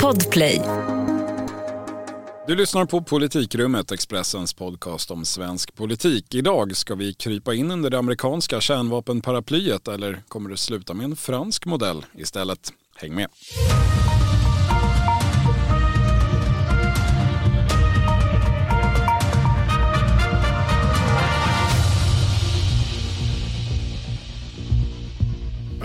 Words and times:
Podplay. 0.00 0.62
Du 2.46 2.56
lyssnar 2.56 2.84
på 2.84 3.02
Politikrummet, 3.02 3.92
Expressens 3.92 4.54
podcast 4.54 5.10
om 5.10 5.24
svensk 5.24 5.74
politik. 5.74 6.34
Idag 6.34 6.76
ska 6.76 6.94
vi 6.94 7.14
krypa 7.14 7.54
in 7.54 7.70
under 7.70 7.90
det 7.90 7.98
amerikanska 7.98 8.60
kärnvapenparaplyet 8.60 9.88
eller 9.88 10.22
kommer 10.28 10.50
det 10.50 10.56
sluta 10.56 10.94
med 10.94 11.04
en 11.04 11.16
fransk 11.16 11.66
modell 11.66 12.04
istället? 12.14 12.72
Häng 12.96 13.14
med! 13.14 13.28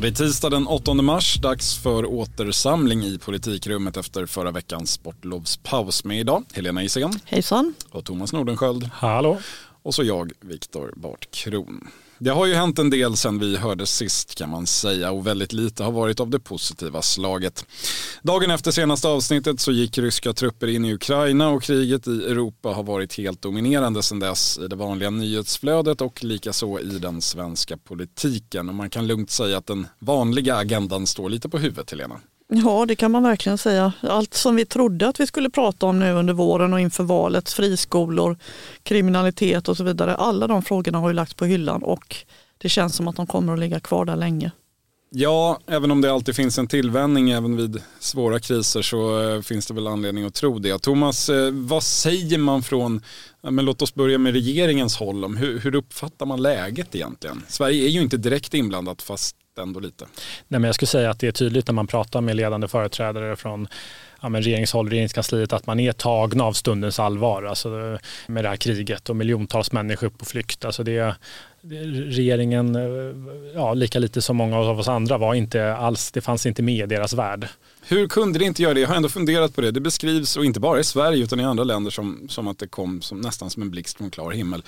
Det 0.02 0.08
är 0.08 0.12
tisdag 0.12 0.50
den 0.50 0.68
8 0.68 0.94
mars, 0.94 1.40
dags 1.42 1.78
för 1.78 2.06
återsamling 2.06 3.04
i 3.04 3.18
politikrummet 3.18 3.98
efter 3.98 4.26
förra 4.26 4.52
veckans 4.52 4.92
sportlovspaus. 4.92 6.04
Med 6.04 6.20
idag 6.20 6.44
Helena 6.54 6.84
Iseghan. 6.84 7.20
Hejsan. 7.26 7.74
Och 7.92 8.06
Thomas 8.06 8.34
Nordenskjöld. 8.34 8.90
Hallå. 8.94 9.40
Och 9.84 9.96
så 9.96 10.04
jag, 10.04 10.32
Viktor 10.42 10.94
Bartkron. 10.96 11.88
Det 12.20 12.30
har 12.30 12.46
ju 12.46 12.54
hänt 12.54 12.80
en 12.80 12.90
del 12.90 13.18
sen 13.18 13.40
vi 13.40 13.58
hördes 13.58 13.96
sist 13.96 14.36
kan 14.36 14.50
man 14.50 14.68
säga 14.68 15.12
och 15.12 15.28
väldigt 15.28 15.54
lite 15.54 15.84
har 15.84 15.92
varit 15.92 16.20
av 16.20 16.30
det 16.30 16.40
positiva 16.40 17.02
slaget. 17.02 17.66
Dagen 18.22 18.52
efter 18.52 18.72
senaste 18.72 19.08
avsnittet 19.08 19.60
så 19.60 19.72
gick 19.72 19.98
ryska 19.98 20.34
trupper 20.34 20.68
in 20.68 20.86
i 20.86 20.94
Ukraina 20.94 21.50
och 21.50 21.64
kriget 21.64 22.08
i 22.08 22.26
Europa 22.26 22.70
har 22.70 22.84
varit 22.84 23.18
helt 23.18 23.42
dominerande 23.42 24.04
sedan 24.04 24.20
dess 24.20 24.58
i 24.58 24.68
det 24.68 24.76
vanliga 24.76 25.10
nyhetsflödet 25.10 26.02
och 26.02 26.24
likaså 26.24 26.80
i 26.80 27.00
den 27.00 27.22
svenska 27.22 27.78
politiken. 27.78 28.70
Och 28.70 28.76
man 28.76 28.90
kan 28.90 29.08
lugnt 29.08 29.32
säga 29.32 29.58
att 29.58 29.68
den 29.68 29.88
vanliga 30.00 30.56
agendan 30.56 31.08
står 31.08 31.30
lite 31.30 31.50
på 31.50 31.58
huvudet, 31.58 31.92
Helena. 31.92 32.20
Ja, 32.48 32.86
det 32.86 32.96
kan 32.96 33.12
man 33.12 33.24
verkligen 33.24 33.58
säga. 33.58 33.94
Allt 34.02 34.34
som 34.34 34.56
vi 34.56 34.66
trodde 34.66 35.08
att 35.08 35.20
vi 35.20 35.28
skulle 35.28 35.50
prata 35.50 35.86
om 35.86 36.00
nu 36.00 36.12
under 36.12 36.34
våren 36.34 36.74
och 36.74 36.80
inför 36.80 37.04
valet, 37.04 37.50
friskolor, 37.50 38.38
kriminalitet 38.84 39.68
och 39.68 39.78
så 39.78 39.84
vidare. 39.84 40.16
Alla 40.16 40.48
de 40.48 40.62
frågorna 40.62 40.98
har 40.98 41.10
ju 41.10 41.14
lagts 41.14 41.34
på 41.34 41.46
hyllan 41.46 41.84
och 41.84 42.16
det 42.58 42.70
känns 42.70 42.96
som 42.96 43.08
att 43.08 43.16
de 43.16 43.28
kommer 43.28 43.54
att 43.54 43.60
ligga 43.60 43.80
kvar 43.80 44.06
där 44.06 44.16
länge. 44.16 44.52
Ja, 45.10 45.60
även 45.68 45.92
om 45.92 46.02
det 46.02 46.12
alltid 46.12 46.36
finns 46.36 46.58
en 46.58 46.68
tillvänjning 46.68 47.30
även 47.30 47.58
vid 47.58 47.82
svåra 48.00 48.40
kriser 48.40 48.82
så 48.82 49.30
eh, 49.30 49.42
finns 49.42 49.68
det 49.68 49.74
väl 49.74 49.88
anledning 49.88 50.26
att 50.26 50.34
tro 50.34 50.60
det. 50.60 50.80
Thomas, 50.80 51.30
eh, 51.30 51.52
vad 51.52 51.84
säger 51.84 52.38
man 52.38 52.64
från, 52.64 53.02
men 53.42 53.66
låt 53.66 53.82
oss 53.82 53.94
börja 53.94 54.18
med 54.18 54.34
regeringens 54.34 54.98
håll 54.98 55.26
om 55.26 55.38
hur, 55.38 55.60
hur 55.60 55.76
uppfattar 55.76 56.26
man 56.26 56.42
läget 56.42 56.96
egentligen? 56.96 57.44
Sverige 57.48 57.86
är 57.86 57.90
ju 57.90 58.02
inte 58.02 58.18
direkt 58.18 58.54
inblandat 58.54 59.02
fast 59.02 59.36
ändå 59.58 59.80
lite. 59.80 60.06
Nej, 60.48 60.60
men 60.60 60.64
jag 60.64 60.76
skulle 60.76 60.88
säga 60.88 61.10
att 61.10 61.20
det 61.20 61.28
är 61.28 61.32
tydligt 61.32 61.68
när 61.68 61.74
man 61.74 61.88
pratar 61.88 62.22
med 62.22 62.36
ledande 62.36 62.68
företrädare 62.68 63.36
från 63.36 63.68
ja, 64.22 64.30
men 64.30 64.42
regeringshåll, 64.42 64.90
regeringskansliet, 64.90 65.54
att 65.54 65.68
man 65.68 65.80
är 65.80 65.92
tagna 65.92 66.44
av 66.44 66.54
stundens 66.54 67.00
allvar. 67.00 67.44
Alltså, 67.44 67.98
med 68.28 68.44
det 68.44 68.50
här 68.50 68.56
kriget 68.56 69.10
och 69.10 69.16
miljontals 69.16 69.72
människor 69.72 70.10
på 70.10 70.26
flykt. 70.26 70.66
Alltså 70.66 70.84
det, 70.84 71.16
regeringen, 71.62 72.78
ja, 73.54 73.74
lika 73.74 74.00
lite 74.00 74.22
som 74.22 74.38
många 74.38 74.58
av 74.58 74.80
oss 74.80 74.88
andra, 74.88 75.18
var 75.18 75.34
inte 75.34 75.76
alls, 75.76 76.12
det 76.12 76.22
fanns 76.22 76.46
inte 76.46 76.64
med 76.64 76.84
i 76.84 76.96
deras 76.96 77.14
värld. 77.14 77.48
Hur 77.88 78.08
kunde 78.08 78.40
det 78.40 78.46
inte 78.46 78.64
göra 78.64 78.74
det? 78.74 78.80
Jag 78.80 78.88
har 78.88 78.96
ändå 78.96 79.10
funderat 79.10 79.56
på 79.56 79.62
det. 79.62 79.72
Det 79.72 79.82
beskrivs, 79.82 80.38
och 80.38 80.46
inte 80.46 80.60
bara 80.60 80.80
i 80.80 80.84
Sverige 80.84 81.24
utan 81.24 81.40
i 81.40 81.44
andra 81.44 81.64
länder, 81.64 81.92
som, 81.92 82.28
som 82.30 82.48
att 82.48 82.60
det 82.60 82.68
kom 82.68 83.02
som, 83.02 83.22
nästan 83.22 83.50
som 83.50 83.62
en 83.62 83.72
blixt 83.72 83.98
från 83.98 84.12
klar 84.12 84.32
himmel. 84.32 84.64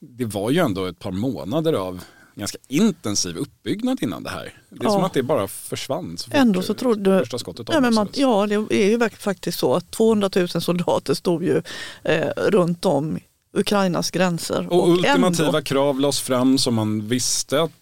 Det 0.00 0.24
var 0.24 0.50
ju 0.50 0.58
ändå 0.58 0.86
ett 0.86 0.98
par 0.98 1.10
månader 1.10 1.72
av 1.72 2.00
ganska 2.34 2.58
intensiv 2.68 3.36
uppbyggnad 3.36 4.02
innan 4.02 4.22
det 4.22 4.30
här. 4.30 4.62
Det 4.70 4.84
är 4.84 4.84
ja. 4.84 4.90
som 4.90 5.04
att 5.04 5.14
det 5.14 5.22
bara 5.22 5.48
försvann. 5.48 6.18
Så 6.18 6.30
Ändå 6.32 6.62
så 6.62 6.74
trodde 6.74 7.18
första 7.18 7.38
skottet 7.38 7.68
ja, 7.72 7.80
men 7.80 7.94
man, 7.94 8.08
ja, 8.14 8.46
det 8.46 8.54
är 8.54 8.90
ju 8.90 9.10
faktiskt 9.10 9.58
så 9.58 9.74
att 9.74 9.90
200 9.90 10.30
000 10.36 10.48
soldater 10.48 11.14
stod 11.14 11.44
ju 11.44 11.62
eh, 12.02 12.28
runt 12.36 12.84
om 12.84 13.18
Ukrainas 13.52 14.10
gränser. 14.10 14.66
Och, 14.70 14.82
och 14.82 14.88
ultimativa 14.88 15.46
ändå... 15.46 15.62
krav 15.62 16.00
lades 16.00 16.20
fram 16.20 16.58
som 16.58 16.74
man 16.74 17.08
visste 17.08 17.62
att 17.62 17.72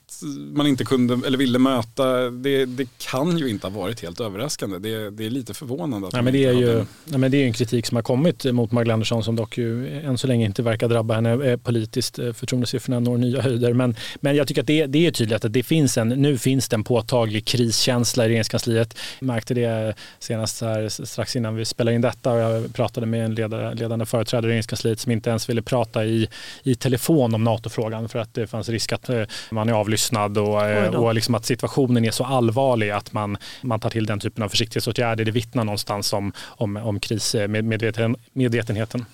man 0.53 0.67
inte 0.67 0.85
kunde 0.85 1.27
eller 1.27 1.39
ville 1.39 1.59
möta, 1.59 2.31
det, 2.31 2.65
det 2.65 2.89
kan 2.99 3.39
ju 3.39 3.49
inte 3.49 3.67
ha 3.67 3.81
varit 3.81 4.03
helt 4.03 4.21
överraskande. 4.21 4.79
Det, 4.79 5.11
det 5.11 5.27
är 5.27 5.31
lite 5.31 5.55
förvånande. 5.55 6.07
Att 6.07 6.13
nej, 6.13 6.23
men 6.23 6.33
det, 6.33 6.45
är 6.45 6.53
ju, 6.53 6.75
nej, 7.05 7.19
men 7.19 7.31
det 7.31 7.37
är 7.37 7.47
en 7.47 7.53
kritik 7.53 7.87
som 7.87 7.97
har 7.97 8.03
kommit 8.03 8.45
mot 8.45 8.73
Magdalena 8.73 8.95
Andersson 8.95 9.25
som 9.25 9.37
dock 9.37 9.59
ju 9.59 10.01
än 10.01 10.19
så 10.19 10.27
länge 10.27 10.47
inte 10.47 10.63
verkar 10.63 10.89
drabba 10.89 11.15
henne 11.15 11.51
eh, 11.51 11.57
politiskt. 11.57 12.19
Eh, 12.19 12.33
förtroendesiffrorna 12.33 13.01
når 13.01 13.19
nya 13.19 13.43
höjder. 13.43 13.73
Men, 13.73 13.97
men 14.17 14.37
jag 14.37 14.49
tycker 14.49 14.61
att 14.61 14.67
det, 14.67 14.87
det 14.87 15.07
är 15.07 15.11
tydligt 15.11 15.45
att 15.45 15.53
det 15.53 15.63
finns 15.63 15.99
en, 15.99 16.09
nu 16.09 16.39
finns 16.39 16.69
det 16.69 16.77
en 16.77 16.85
påtaglig 16.85 17.45
kriskänsla 17.45 18.25
i 18.25 18.29
regeringskansliet. 18.29 18.99
Jag 19.19 19.27
märkte 19.27 19.55
det 19.55 19.95
senast 20.19 20.61
här, 20.61 20.89
strax 20.89 21.37
innan 21.37 21.57
vi 21.57 21.65
spelade 21.65 21.95
in 21.95 22.01
detta 22.01 22.33
och 22.33 22.39
jag 22.39 22.75
pratade 22.75 23.07
med 23.07 23.25
en 23.25 23.35
ledare, 23.35 23.75
ledande 23.75 24.07
företrädare 24.07 24.47
i 24.47 24.51
regeringskansliet 24.51 25.01
som 25.01 25.13
inte 25.13 25.31
ens 25.31 25.49
ville 25.49 25.63
prata 25.63 26.05
i, 26.05 26.29
i 26.63 26.75
telefon 26.75 27.35
om 27.35 27.45
NATO-frågan 27.45 28.09
för 28.09 28.19
att 28.19 28.35
det 28.35 28.47
fanns 28.47 28.69
risk 28.69 28.93
att 28.93 29.09
eh, 29.09 29.23
man 29.51 29.69
är 29.69 29.73
avlyssnad 29.73 30.00
avlyssnad 30.01 30.39
och, 30.39 30.65
eh, 30.65 30.95
och 30.95 31.15
liksom 31.15 31.35
att 31.35 31.47
situationen 31.47 32.05
är 32.05 32.11
så 32.11 32.25
allvarlig 32.25 32.91
att 32.91 33.13
man, 33.13 33.37
man 33.63 33.81
tar 33.81 33.91
till 33.91 34.07
den 34.07 34.21
typen 34.21 34.45
av 34.45 34.49
försiktighetsåtgärder. 34.49 35.25
Det 35.25 35.31
vittnar 35.31 35.65
någonstans 35.65 36.13
om, 36.13 36.33
om, 36.59 36.77
om 36.77 37.01
krismedvetenheten. 37.01 39.05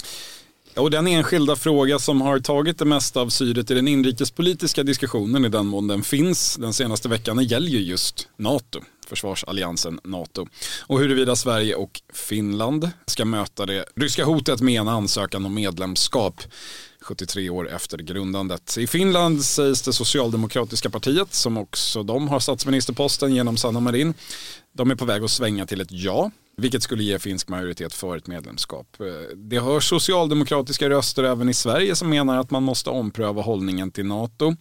Och 0.77 0.91
den 0.91 1.07
enskilda 1.07 1.57
fråga 1.57 1.99
som 1.99 2.21
har 2.21 2.39
tagit 2.39 2.79
det 2.79 2.85
mesta 2.85 3.21
av 3.21 3.29
syret 3.29 3.71
i 3.71 3.75
den 3.75 3.89
inrikespolitiska 3.89 4.83
diskussionen 4.83 5.45
i 5.45 5.49
den 5.49 5.67
mån 5.67 5.89
den 5.89 6.03
finns 6.03 6.57
den 6.57 6.73
senaste 6.73 7.09
veckan 7.09 7.43
gäller 7.43 7.69
ju 7.69 7.79
just 7.79 8.29
NATO 8.39 8.81
försvarsalliansen 9.09 10.01
NATO. 10.05 10.47
Och 10.87 11.01
huruvida 11.01 11.37
Sverige 11.37 11.75
och 11.75 12.01
Finland 12.13 12.91
ska 13.07 13.25
möta 13.25 13.67
det 13.67 13.85
ryska 13.97 14.25
hotet 14.25 14.61
med 14.61 14.81
en 14.81 14.89
ansökan 14.89 15.47
om 15.47 15.55
medlemskap. 15.55 16.41
73 17.07 17.51
år 17.51 17.71
efter 17.71 17.99
grundandet. 17.99 18.79
I 18.79 18.87
Finland 18.87 19.45
sägs 19.45 19.83
det 19.83 19.93
socialdemokratiska 19.93 20.91
partiet, 20.91 21.35
som 21.35 21.59
också 21.59 22.03
de 22.03 22.29
har 22.29 22.41
statsministerposten 22.41 23.35
genom 23.35 23.57
Sanna 23.57 23.81
Marin, 23.81 24.15
de 24.73 24.91
är 24.91 24.95
på 24.95 25.05
väg 25.05 25.25
att 25.25 25.31
svänga 25.31 25.67
till 25.67 25.81
ett 25.81 25.93
ja, 25.93 26.31
vilket 26.57 26.83
skulle 26.83 27.03
ge 27.03 27.19
finsk 27.19 27.49
majoritet 27.49 27.95
för 27.95 28.17
ett 28.17 28.27
medlemskap. 28.27 28.87
Eh, 29.01 29.37
det 29.37 29.61
hörs 29.61 29.89
socialdemokratiska 29.89 30.91
röster 30.91 31.25
även 31.25 31.49
i 31.49 31.55
Sverige 31.55 31.97
som 31.97 32.11
menar 32.11 32.39
att 32.39 32.51
man 32.51 32.63
måste 32.63 32.91
ompröva 32.91 33.43
hållningen 33.43 33.91
till 33.91 34.07
NATO. 34.07 34.57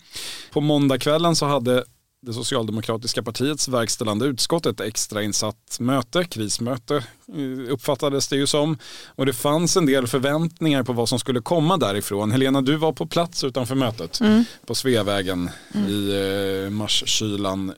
På 0.52 0.62
måndagskvällen 0.62 1.36
så 1.36 1.46
hade 1.46 1.84
det 2.26 2.34
socialdemokratiska 2.34 3.24
partiets 3.24 3.68
verkställande 3.68 4.26
utskott 4.26 4.66
ett 4.66 4.80
extrainsatt 4.82 5.78
möte, 5.80 6.24
krismöte 6.24 6.96
eh, 6.96 7.72
uppfattades 7.74 8.28
det 8.28 8.36
ju 8.36 8.48
som. 8.48 8.78
Och 9.08 9.26
det 9.26 9.34
fanns 9.34 9.78
en 9.78 9.86
del 9.86 10.08
förväntningar 10.08 10.84
på 10.84 10.94
vad 10.94 11.10
som 11.10 11.20
skulle 11.20 11.42
komma 11.42 11.78
därifrån. 11.78 12.32
Helena, 12.32 12.62
du 12.62 12.76
var 12.76 12.94
på 12.94 13.06
plats 13.06 13.44
utanför 13.44 13.76
mötet 13.76 14.22
mm. 14.22 14.44
på 14.66 14.76
Sveavägen 14.76 15.50
mm. 15.74 15.88
i 15.88 16.64
eh, 16.66 16.70
marskylan. 16.70 17.74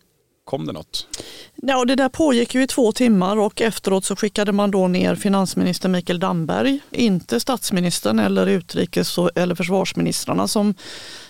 Kom 0.47 0.65
det 0.65 0.73
något? 0.73 1.07
Ja, 1.55 1.85
det 1.85 1.95
där 1.95 2.09
pågick 2.09 2.55
ju 2.55 2.63
i 2.63 2.67
två 2.67 2.91
timmar 2.91 3.37
och 3.37 3.61
efteråt 3.61 4.05
så 4.05 4.15
skickade 4.15 4.51
man 4.51 4.71
då 4.71 4.87
ner 4.87 5.15
finansminister 5.15 5.89
Mikael 5.89 6.19
Damberg, 6.19 6.79
inte 6.91 7.39
statsministern 7.39 8.19
eller 8.19 8.47
utrikes 8.47 9.17
eller 9.35 9.55
försvarsministrarna 9.55 10.47
som 10.47 10.73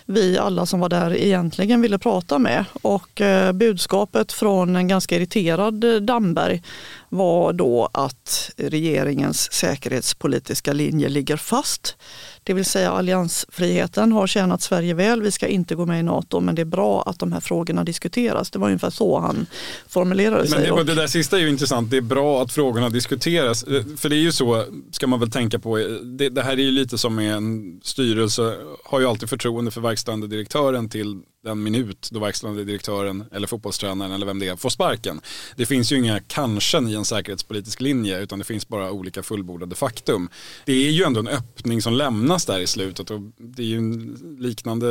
vi 0.06 0.38
alla 0.38 0.66
som 0.66 0.80
var 0.80 0.88
där 0.88 1.16
egentligen 1.16 1.80
ville 1.80 1.98
prata 1.98 2.38
med. 2.38 2.64
Och 2.82 3.20
eh, 3.20 3.52
budskapet 3.52 4.32
från 4.32 4.76
en 4.76 4.88
ganska 4.88 5.16
irriterad 5.16 6.02
Damberg 6.02 6.62
var 7.08 7.52
då 7.52 7.88
att 7.92 8.50
regeringens 8.56 9.52
säkerhetspolitiska 9.52 10.72
linje 10.72 11.08
ligger 11.08 11.36
fast. 11.36 11.96
Det 12.48 12.54
vill 12.54 12.64
säga 12.64 12.90
alliansfriheten 12.90 14.12
har 14.12 14.26
tjänat 14.26 14.62
Sverige 14.62 14.94
väl. 14.94 15.22
Vi 15.22 15.30
ska 15.30 15.46
inte 15.46 15.74
gå 15.74 15.86
med 15.86 16.00
i 16.00 16.02
NATO 16.02 16.40
men 16.40 16.54
det 16.54 16.62
är 16.62 16.66
bra 16.66 17.02
att 17.02 17.18
de 17.18 17.32
här 17.32 17.40
frågorna 17.40 17.84
diskuteras. 17.84 18.50
Det 18.50 18.58
var 18.58 18.66
ungefär 18.66 18.90
så 18.90 19.18
han 19.18 19.46
formulerade 19.88 20.38
men 20.38 20.48
sig. 20.48 20.70
Det, 20.70 20.84
det 20.84 20.94
där 20.94 21.06
sista 21.06 21.36
är 21.36 21.40
ju 21.40 21.48
intressant. 21.48 21.90
Det 21.90 21.96
är 21.96 22.00
bra 22.00 22.42
att 22.42 22.52
frågorna 22.52 22.88
diskuteras. 22.88 23.64
För 23.96 24.08
det 24.08 24.16
är 24.16 24.20
ju 24.20 24.32
så, 24.32 24.64
ska 24.92 25.06
man 25.06 25.20
väl 25.20 25.30
tänka 25.30 25.58
på, 25.58 25.76
det, 26.02 26.28
det 26.28 26.42
här 26.42 26.52
är 26.52 26.62
ju 26.62 26.70
lite 26.70 26.98
som 26.98 27.18
en 27.18 27.80
styrelse, 27.82 28.54
har 28.84 29.00
ju 29.00 29.06
alltid 29.06 29.28
förtroende 29.28 29.70
för 29.70 29.80
verkställande 29.80 30.26
direktören 30.26 30.88
till 30.88 31.20
den 31.44 31.62
minut 31.62 32.08
då 32.12 32.20
verkställande 32.20 32.64
direktören 32.64 33.24
eller 33.32 33.46
fotbollstränaren 33.46 34.12
eller 34.12 34.26
vem 34.26 34.38
det 34.38 34.48
är 34.48 34.56
får 34.56 34.70
sparken. 34.70 35.20
Det 35.56 35.66
finns 35.66 35.92
ju 35.92 35.96
inga 35.96 36.20
kanske 36.20 36.78
i 36.78 36.94
en 36.94 37.04
säkerhetspolitisk 37.04 37.80
linje 37.80 38.20
utan 38.20 38.38
det 38.38 38.44
finns 38.44 38.68
bara 38.68 38.90
olika 38.90 39.22
fullbordade 39.22 39.74
faktum. 39.74 40.28
Det 40.64 40.72
är 40.72 40.90
ju 40.90 41.02
ändå 41.02 41.20
en 41.20 41.28
öppning 41.28 41.82
som 41.82 41.92
lämnas 41.92 42.46
där 42.46 42.60
i 42.60 42.66
slutet 42.66 43.10
och 43.10 43.20
det 43.36 43.62
är 43.62 43.66
ju 43.66 43.76
en 43.76 44.36
liknande 44.38 44.88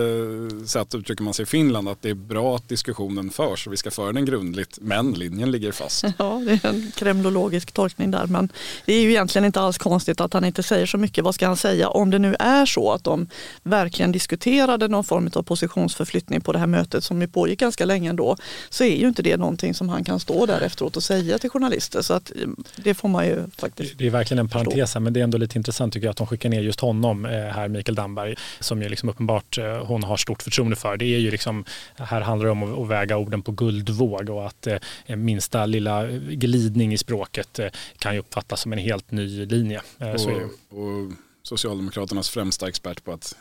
sätt 0.67 0.95
uttrycker 0.95 1.23
man 1.23 1.33
sig 1.33 1.44
i 1.44 1.45
Finland 1.45 1.89
att 1.89 2.01
det 2.01 2.09
är 2.09 2.13
bra 2.13 2.55
att 2.55 2.69
diskussionen 2.69 3.29
förs 3.29 3.67
och 3.67 3.73
vi 3.73 3.77
ska 3.77 3.91
föra 3.91 4.11
den 4.11 4.25
grundligt 4.25 4.77
men 4.81 5.11
linjen 5.11 5.51
ligger 5.51 5.71
fast. 5.71 6.03
Ja, 6.17 6.41
det 6.45 6.51
är 6.51 6.69
en 6.69 6.91
kremlologisk 6.95 7.71
tolkning 7.71 8.11
där 8.11 8.25
men 8.27 8.49
det 8.85 8.94
är 8.94 9.01
ju 9.01 9.09
egentligen 9.09 9.45
inte 9.45 9.61
alls 9.61 9.77
konstigt 9.77 10.21
att 10.21 10.33
han 10.33 10.45
inte 10.45 10.63
säger 10.63 10.85
så 10.85 10.97
mycket. 10.97 11.23
Vad 11.23 11.35
ska 11.35 11.47
han 11.47 11.57
säga 11.57 11.89
om 11.89 12.09
det 12.09 12.19
nu 12.19 12.35
är 12.39 12.65
så 12.65 12.91
att 12.91 13.03
de 13.03 13.27
verkligen 13.63 14.11
diskuterade 14.11 14.88
någon 14.88 15.03
form 15.03 15.29
av 15.35 15.44
positionsförflyttning 15.44 16.41
på 16.47 16.53
det 16.53 16.59
här 16.59 16.67
mötet 16.67 17.03
som 17.03 17.21
ju 17.21 17.27
pågick 17.27 17.59
ganska 17.59 17.85
länge 17.85 18.09
ändå 18.09 18.38
så 18.69 18.83
är 18.83 18.95
ju 18.95 19.07
inte 19.07 19.21
det 19.21 19.38
någonting 19.38 19.73
som 19.73 19.89
han 19.89 20.03
kan 20.03 20.19
stå 20.19 20.45
där 20.45 20.61
efteråt 20.61 20.97
och 20.97 21.03
säga 21.03 21.38
till 21.38 21.49
journalister. 21.49 22.01
Så 22.01 22.13
att 22.13 22.31
eh, 22.35 22.47
det 22.75 22.94
får 22.94 23.09
man 23.09 23.25
ju 23.25 23.44
faktiskt 23.57 23.97
Det 23.97 24.07
är 24.07 24.09
verkligen 24.09 24.39
en 24.39 24.49
parentes 24.49 24.95
men 24.95 25.13
det 25.13 25.19
är 25.19 25.23
ändå 25.23 25.38
lite 25.38 25.57
intressant 25.57 25.94
tycker 25.94 26.07
jag 26.07 26.11
att 26.11 26.17
de 26.17 26.27
skickar 26.27 26.49
ner 26.49 26.61
just 26.61 26.79
honom 26.79 27.25
eh, 27.25 27.31
här, 27.31 27.67
Mikael 27.67 27.95
Damberg, 27.95 28.35
som 28.59 28.81
ju 28.81 28.89
liksom 28.89 29.09
uppenbart 29.09 29.57
hon 29.85 30.03
har 30.03 30.17
stort 30.17 30.44
förtroende 30.44 30.75
för. 30.75 30.97
Det 30.97 31.05
är 31.05 31.19
ju 31.19 31.31
liksom, 31.31 31.65
här 31.95 32.21
handlar 32.21 32.45
det 32.45 32.51
om 32.51 32.83
att 32.83 32.88
väga 32.88 33.17
orden 33.17 33.41
på 33.41 33.51
guldvåg 33.51 34.29
och 34.29 34.47
att 34.47 34.67
minsta 35.07 35.65
lilla 35.65 36.07
glidning 36.17 36.94
i 36.94 36.97
språket 36.97 37.59
kan 37.97 38.13
ju 38.13 38.19
uppfattas 38.19 38.61
som 38.61 38.73
en 38.73 38.79
helt 38.79 39.11
ny 39.11 39.45
linje. 39.45 39.81
Så 40.17 40.31
och, 40.31 40.77
och 40.77 41.11
Socialdemokraternas 41.47 42.29
främsta 42.29 42.67
expert 42.67 43.03
på 43.03 43.11
att 43.11 43.35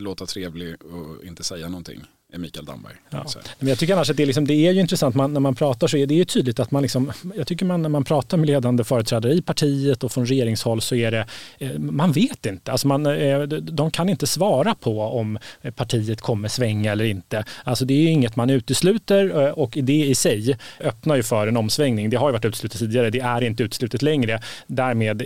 låta 0.00 0.26
trevlig 0.26 0.84
och 0.84 1.24
inte 1.24 1.44
säga 1.44 1.68
någonting. 1.68 2.04
Mikael 2.36 2.64
Damberg. 2.64 2.94
Ja. 3.10 3.24
Men 3.58 3.68
jag 3.68 3.78
tycker 3.78 3.94
annars 3.94 4.10
att 4.10 4.16
det 4.16 4.22
är, 4.22 4.26
liksom, 4.26 4.46
det 4.46 4.54
är 4.54 4.72
ju 4.72 4.80
intressant, 4.80 5.14
man, 5.14 5.32
när 5.32 5.40
man 5.40 5.54
pratar 5.54 5.86
så 5.86 5.96
är 5.96 6.06
det 6.06 6.14
ju 6.14 6.24
tydligt 6.24 6.60
att 6.60 6.70
man 6.70 6.82
liksom, 6.82 7.12
jag 7.36 7.46
tycker 7.46 7.66
man 7.66 7.82
när 7.82 7.88
man 7.88 8.04
pratar 8.04 8.36
med 8.36 8.46
ledande 8.46 8.84
företrädare 8.84 9.32
i 9.32 9.42
partiet 9.42 10.04
och 10.04 10.12
från 10.12 10.26
regeringshåll 10.26 10.80
så 10.80 10.94
är 10.94 11.10
det, 11.10 11.26
eh, 11.58 11.78
man 11.78 12.12
vet 12.12 12.46
inte, 12.46 12.72
alltså 12.72 12.88
man, 12.88 13.06
eh, 13.06 13.40
de 13.48 13.90
kan 13.90 14.08
inte 14.08 14.26
svara 14.26 14.74
på 14.74 15.02
om 15.02 15.38
partiet 15.76 16.20
kommer 16.20 16.48
svänga 16.48 16.92
eller 16.92 17.04
inte. 17.04 17.44
Alltså 17.64 17.84
det 17.84 17.94
är 17.94 18.08
inget 18.08 18.36
man 18.36 18.50
utesluter 18.50 19.46
eh, 19.46 19.50
och 19.50 19.78
det 19.82 20.04
i 20.04 20.14
sig 20.14 20.58
öppnar 20.80 21.16
ju 21.16 21.22
för 21.22 21.46
en 21.46 21.56
omsvängning. 21.56 22.10
Det 22.10 22.16
har 22.16 22.28
ju 22.28 22.32
varit 22.32 22.44
uteslutet 22.44 22.78
tidigare, 22.78 23.10
det 23.10 23.20
är 23.20 23.44
inte 23.44 23.62
uteslutet 23.62 24.02
längre. 24.02 24.42
Därmed 24.66 25.22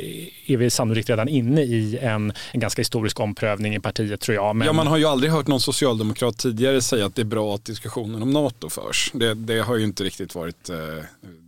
är 0.46 0.56
vi 0.56 0.70
sannolikt 0.70 1.10
redan 1.10 1.28
inne 1.28 1.62
i 1.62 1.98
en, 2.02 2.32
en 2.52 2.60
ganska 2.60 2.80
historisk 2.80 3.20
omprövning 3.20 3.74
i 3.74 3.80
partiet 3.80 4.20
tror 4.20 4.34
jag. 4.34 4.56
Men... 4.56 4.66
Ja, 4.66 4.72
man 4.72 4.86
har 4.86 4.96
ju 4.96 5.04
aldrig 5.04 5.32
hört 5.32 5.46
någon 5.46 5.60
socialdemokrat 5.60 6.38
tidigare 6.38 6.80
säga 6.96 7.06
att 7.06 7.14
det 7.14 7.22
är 7.22 7.26
bra 7.26 7.54
att 7.54 7.64
diskussionen 7.64 8.22
om 8.22 8.30
NATO 8.30 8.68
förs. 8.68 9.10
Det, 9.14 9.34
det 9.34 9.58
har 9.58 9.76
ju 9.76 9.84
inte 9.84 10.04
riktigt 10.04 10.34
varit, 10.34 10.68
eh, 10.68 10.76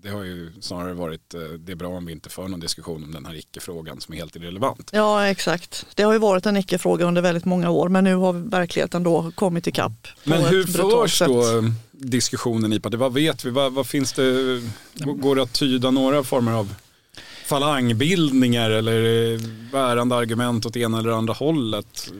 det 0.02 0.08
har 0.08 0.24
ju 0.24 0.52
snarare 0.60 0.94
varit, 0.94 1.34
eh, 1.34 1.40
det 1.40 1.72
är 1.72 1.76
bra 1.76 1.88
om 1.88 2.06
vi 2.06 2.12
inte 2.12 2.28
för 2.28 2.48
någon 2.48 2.60
diskussion 2.60 3.04
om 3.04 3.12
den 3.12 3.26
här 3.26 3.34
icke-frågan 3.34 4.00
som 4.00 4.14
är 4.14 4.18
helt 4.18 4.36
irrelevant. 4.36 4.90
Ja 4.92 5.26
exakt, 5.26 5.86
det 5.94 6.02
har 6.02 6.12
ju 6.12 6.18
varit 6.18 6.46
en 6.46 6.56
icke-fråga 6.56 7.04
under 7.04 7.22
väldigt 7.22 7.44
många 7.44 7.70
år 7.70 7.88
men 7.88 8.04
nu 8.04 8.14
har 8.14 8.32
verkligheten 8.32 9.02
då 9.02 9.32
kommit 9.34 9.66
ikapp. 9.66 10.08
Men 10.24 10.44
hur 10.44 10.64
förs 10.64 11.18
då 11.18 11.58
eh, 11.58 11.62
diskussionen 11.90 12.72
i 12.72 12.80
partiet? 12.80 13.00
Vad 13.00 13.12
vet 13.12 13.44
vi? 13.44 13.50
Vad, 13.50 13.72
vad 13.72 13.86
finns 13.86 14.12
det, 14.12 14.60
går 14.94 15.36
det 15.36 15.42
att 15.42 15.52
tyda 15.52 15.90
några 15.90 16.24
former 16.24 16.52
av 16.52 16.74
falangbildningar 17.46 18.70
eller 18.70 19.38
bärande 19.72 20.14
argument 20.14 20.66
åt 20.66 20.76
ena 20.76 20.98
eller 20.98 21.10
andra 21.10 21.34
hållet? 21.34 22.12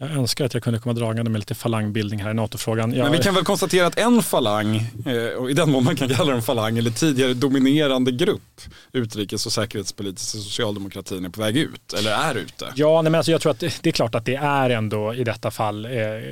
Jag 0.00 0.10
önskar 0.10 0.44
att 0.44 0.54
jag 0.54 0.62
kunde 0.62 0.78
komma 0.78 0.92
dragande 0.92 1.30
med 1.30 1.38
lite 1.38 1.54
falangbildning 1.54 2.22
här 2.22 2.30
i 2.30 2.34
NATO-frågan. 2.34 2.92
Jag... 2.92 3.02
Men 3.04 3.12
vi 3.12 3.18
kan 3.18 3.34
väl 3.34 3.44
konstatera 3.44 3.86
att 3.86 3.98
en 3.98 4.22
falang, 4.22 4.76
eh, 5.06 5.38
och 5.38 5.50
i 5.50 5.54
den 5.54 5.70
mån 5.70 5.84
man 5.84 5.96
kan 5.96 6.08
kalla 6.08 6.32
den 6.32 6.42
falang, 6.42 6.78
eller 6.78 6.90
tidigare 6.90 7.34
dominerande 7.34 8.10
grupp, 8.10 8.60
utrikes 8.92 9.46
och 9.46 9.52
säkerhetspolitiska 9.52 10.38
socialdemokratin 10.38 11.24
är 11.24 11.28
på 11.28 11.40
väg 11.40 11.56
ut, 11.56 11.92
eller 11.98 12.10
är 12.10 12.34
ute. 12.34 12.72
Ja, 12.74 13.02
nej, 13.02 13.10
men 13.10 13.18
alltså 13.18 13.32
jag 13.32 13.40
tror 13.40 13.52
att 13.52 13.60
det, 13.60 13.82
det 13.82 13.90
är 13.90 13.92
klart 13.92 14.14
att 14.14 14.24
det 14.24 14.34
är 14.34 14.70
ändå 14.70 15.14
i 15.14 15.24
detta 15.24 15.50
fall 15.50 15.84
eh, 15.84 15.90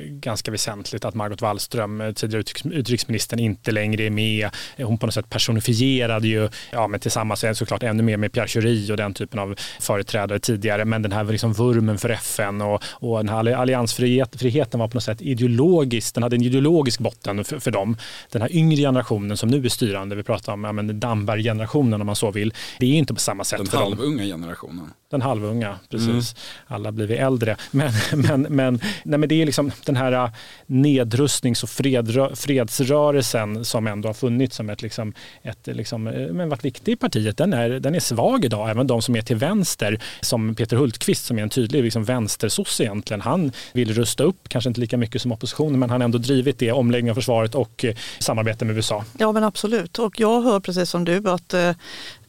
ganska 0.09 0.51
väsentligt 0.51 1.05
att 1.05 1.13
Margot 1.13 1.41
Wallström, 1.41 2.01
eh, 2.01 2.11
tidigare 2.11 2.39
utrikes, 2.39 2.71
utrikesministern, 2.71 3.39
inte 3.39 3.71
längre 3.71 4.03
är 4.03 4.09
med. 4.09 4.49
Hon 4.77 4.97
på 4.97 5.05
något 5.05 5.13
sätt 5.13 5.29
personifierade 5.29 6.27
ju, 6.27 6.49
ja 6.71 6.87
men 6.87 6.99
tillsammans 6.99 7.45
såklart 7.53 7.83
ännu 7.83 8.03
mer 8.03 8.17
med 8.17 8.31
Pierre 8.31 8.47
Schori 8.47 8.91
och 8.91 8.97
den 8.97 9.13
typen 9.13 9.39
av 9.39 9.55
företrädare 9.79 10.39
tidigare, 10.39 10.85
men 10.85 11.01
den 11.01 11.11
här 11.11 11.23
liksom 11.23 11.53
vurmen 11.53 11.97
för 11.97 12.09
FN 12.09 12.61
och, 12.61 12.83
och 12.85 13.17
den 13.17 13.29
här 13.29 13.56
alliansfriheten 13.57 14.79
var 14.79 14.87
på 14.87 14.93
något 14.93 15.03
sätt 15.03 15.21
ideologisk, 15.21 16.13
den 16.13 16.23
hade 16.23 16.35
en 16.35 16.43
ideologisk 16.43 16.99
botten 16.99 17.43
för, 17.43 17.59
för 17.59 17.71
dem. 17.71 17.97
Den 18.31 18.41
här 18.41 18.55
yngre 18.55 18.77
generationen 18.77 19.37
som 19.37 19.49
nu 19.49 19.65
är 19.65 19.69
styrande, 19.69 20.15
vi 20.15 20.23
pratar 20.23 20.53
om 20.53 20.63
ja, 20.63 20.93
Damberg-generationen 20.93 22.01
om 22.01 22.07
man 22.07 22.15
så 22.15 22.31
vill, 22.31 22.53
det 22.79 22.85
är 22.85 22.93
inte 22.93 23.13
på 23.13 23.19
samma 23.19 23.43
sätt 23.43 23.57
den 23.57 23.67
för 23.67 23.77
dem. 23.77 23.89
Den 23.89 23.99
halvunga 23.99 24.23
generationen. 24.23 24.91
Den 25.09 25.21
halvunga, 25.21 25.79
precis. 25.89 26.07
Mm. 26.09 26.23
Alla 26.67 26.91
blir 26.91 27.07
vi 27.07 27.15
äldre. 27.15 27.57
Men, 27.71 27.91
men, 28.13 28.41
men, 28.41 28.79
nej, 29.03 29.19
men 29.19 29.29
det 29.29 29.41
är 29.41 29.45
liksom 29.45 29.71
den 29.85 29.95
här 29.95 30.11
äh, 30.11 30.29
nedrustnings 30.65 31.63
och 31.63 31.69
fred, 31.69 32.11
fredsrörelsen 32.33 33.65
som 33.65 33.87
ändå 33.87 34.09
har 34.09 34.13
funnits 34.13 34.55
som 34.55 34.69
ett, 34.69 34.81
liksom, 34.81 35.13
ett 35.41 35.67
liksom, 35.67 36.07
äh, 36.07 36.27
men 36.27 36.49
varit 36.49 36.65
viktig 36.65 36.91
i 36.91 36.95
partiet. 36.95 37.37
Den 37.37 37.53
är, 37.53 37.69
den 37.69 37.95
är 37.95 37.99
svag 37.99 38.45
idag. 38.45 38.69
Även 38.69 38.87
de 38.87 39.01
som 39.01 39.15
är 39.15 39.21
till 39.21 39.35
vänster, 39.35 39.99
som 40.21 40.55
Peter 40.55 40.77
Hultqvist 40.77 41.25
som 41.25 41.39
är 41.39 41.43
en 41.43 41.49
tydlig 41.49 41.83
liksom, 41.83 42.03
vänstersosse 42.03 42.83
egentligen. 42.83 43.21
Han 43.21 43.46
vill 43.73 43.93
rusta 43.93 44.23
upp, 44.23 44.49
kanske 44.49 44.67
inte 44.67 44.81
lika 44.81 44.97
mycket 44.97 45.21
som 45.21 45.31
oppositionen, 45.31 45.79
men 45.79 45.89
han 45.89 46.01
har 46.01 46.05
ändå 46.05 46.17
drivit 46.17 46.59
det, 46.59 46.71
omläggning 46.71 47.11
av 47.11 47.15
försvaret 47.15 47.55
och 47.55 47.85
eh, 47.85 47.95
samarbete 48.19 48.65
med 48.65 48.75
USA. 48.75 49.05
Ja 49.17 49.31
men 49.31 49.43
absolut, 49.43 49.99
och 49.99 50.19
jag 50.19 50.41
hör 50.41 50.59
precis 50.59 50.89
som 50.89 51.05
du 51.05 51.29
att 51.29 51.53
eh, 51.53 51.71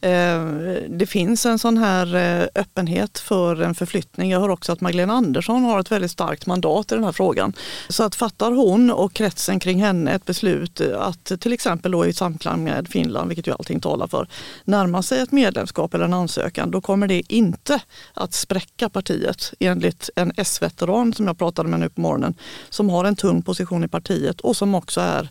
Eh, 0.01 0.45
det 0.89 1.05
finns 1.05 1.45
en 1.45 1.59
sån 1.59 1.77
här 1.77 2.15
eh, 2.15 2.47
öppenhet 2.55 3.19
för 3.19 3.61
en 3.61 3.75
förflyttning. 3.75 4.31
Jag 4.31 4.39
hör 4.39 4.49
också 4.49 4.71
att 4.71 4.81
Magdalena 4.81 5.13
Andersson 5.13 5.63
har 5.63 5.79
ett 5.79 5.91
väldigt 5.91 6.11
starkt 6.11 6.45
mandat 6.45 6.91
i 6.91 6.95
den 6.95 7.03
här 7.03 7.11
frågan. 7.11 7.53
Så 7.89 8.03
att 8.03 8.15
fattar 8.15 8.51
hon 8.51 8.91
och 8.91 9.13
kretsen 9.13 9.59
kring 9.59 9.81
henne 9.81 10.11
ett 10.11 10.25
beslut 10.25 10.81
att 10.81 11.31
till 11.39 11.53
exempel 11.53 11.91
då 11.91 12.05
i 12.05 12.13
samklang 12.13 12.63
med 12.63 12.87
Finland, 12.87 13.27
vilket 13.27 13.47
ju 13.47 13.51
allting 13.51 13.79
talar 13.79 14.07
för, 14.07 14.27
närma 14.63 15.03
sig 15.03 15.19
ett 15.19 15.31
medlemskap 15.31 15.93
eller 15.93 16.05
en 16.05 16.13
ansökan, 16.13 16.71
då 16.71 16.81
kommer 16.81 17.07
det 17.07 17.33
inte 17.33 17.79
att 18.13 18.33
spräcka 18.33 18.89
partiet 18.89 19.53
enligt 19.59 20.09
en 20.15 20.31
S-veteran 20.37 21.13
som 21.13 21.27
jag 21.27 21.37
pratade 21.37 21.69
med 21.69 21.79
nu 21.79 21.89
på 21.89 22.01
morgonen, 22.01 22.35
som 22.69 22.89
har 22.89 23.05
en 23.05 23.15
tung 23.15 23.41
position 23.41 23.83
i 23.83 23.87
partiet 23.87 24.41
och 24.41 24.57
som 24.57 24.75
också 24.75 25.01
är 25.01 25.29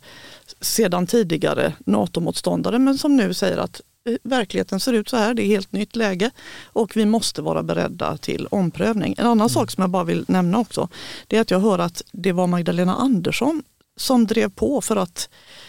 sedan 0.61 1.07
tidigare 1.07 1.73
NATO-motståndare 1.87 2.79
men 2.79 2.99
som 2.99 3.17
nu 3.17 3.35
säger 3.35 3.57
att 3.57 3.81
verkligheten 4.23 4.81
ser 4.81 4.93
ut 4.93 5.09
så 5.09 5.17
här, 5.17 5.35
det 5.35 5.43
är 5.43 5.47
helt 5.47 5.73
nytt 5.73 5.97
läge 5.97 6.31
och 6.65 6.97
vi 6.97 7.07
måste 7.07 7.43
vara 7.43 7.63
beredda 7.63 8.17
till 8.17 8.47
omprövning. 8.51 9.15
En 9.19 9.27
annan 9.27 9.41
mm. 9.41 9.49
sak 9.49 9.71
som 9.71 9.83
jag 9.83 9.91
bara 9.91 10.05
vill 10.05 10.25
nämna 10.29 10.59
också, 10.59 10.89
det 11.27 11.37
är 11.37 11.41
att 11.41 11.51
jag 11.51 11.61
hör 11.61 11.79
att 11.79 12.03
det 12.13 12.33
var 12.33 12.47
Magdalena 12.47 12.95
Andersson 12.95 13.63
som 13.97 14.27
drev 14.27 14.51
på 14.51 14.81
för 14.81 14.97
att 14.97 15.29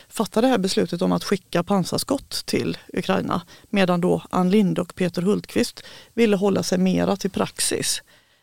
fatta 0.09 0.41
det 0.41 0.47
här 0.47 0.57
beslutet 0.57 1.01
om 1.01 1.11
att 1.11 1.23
skicka 1.23 1.63
pansarskott 1.63 2.45
till 2.45 2.77
Ukraina 2.93 3.41
medan 3.69 4.01
då 4.01 4.23
Ann 4.29 4.49
Linde 4.49 4.81
och 4.81 4.95
Peter 4.95 5.21
Hultqvist 5.21 5.83
ville 6.13 6.35
hålla 6.35 6.63
sig 6.63 6.77
mera 6.77 7.15
till 7.15 7.31
praxis. 7.31 8.01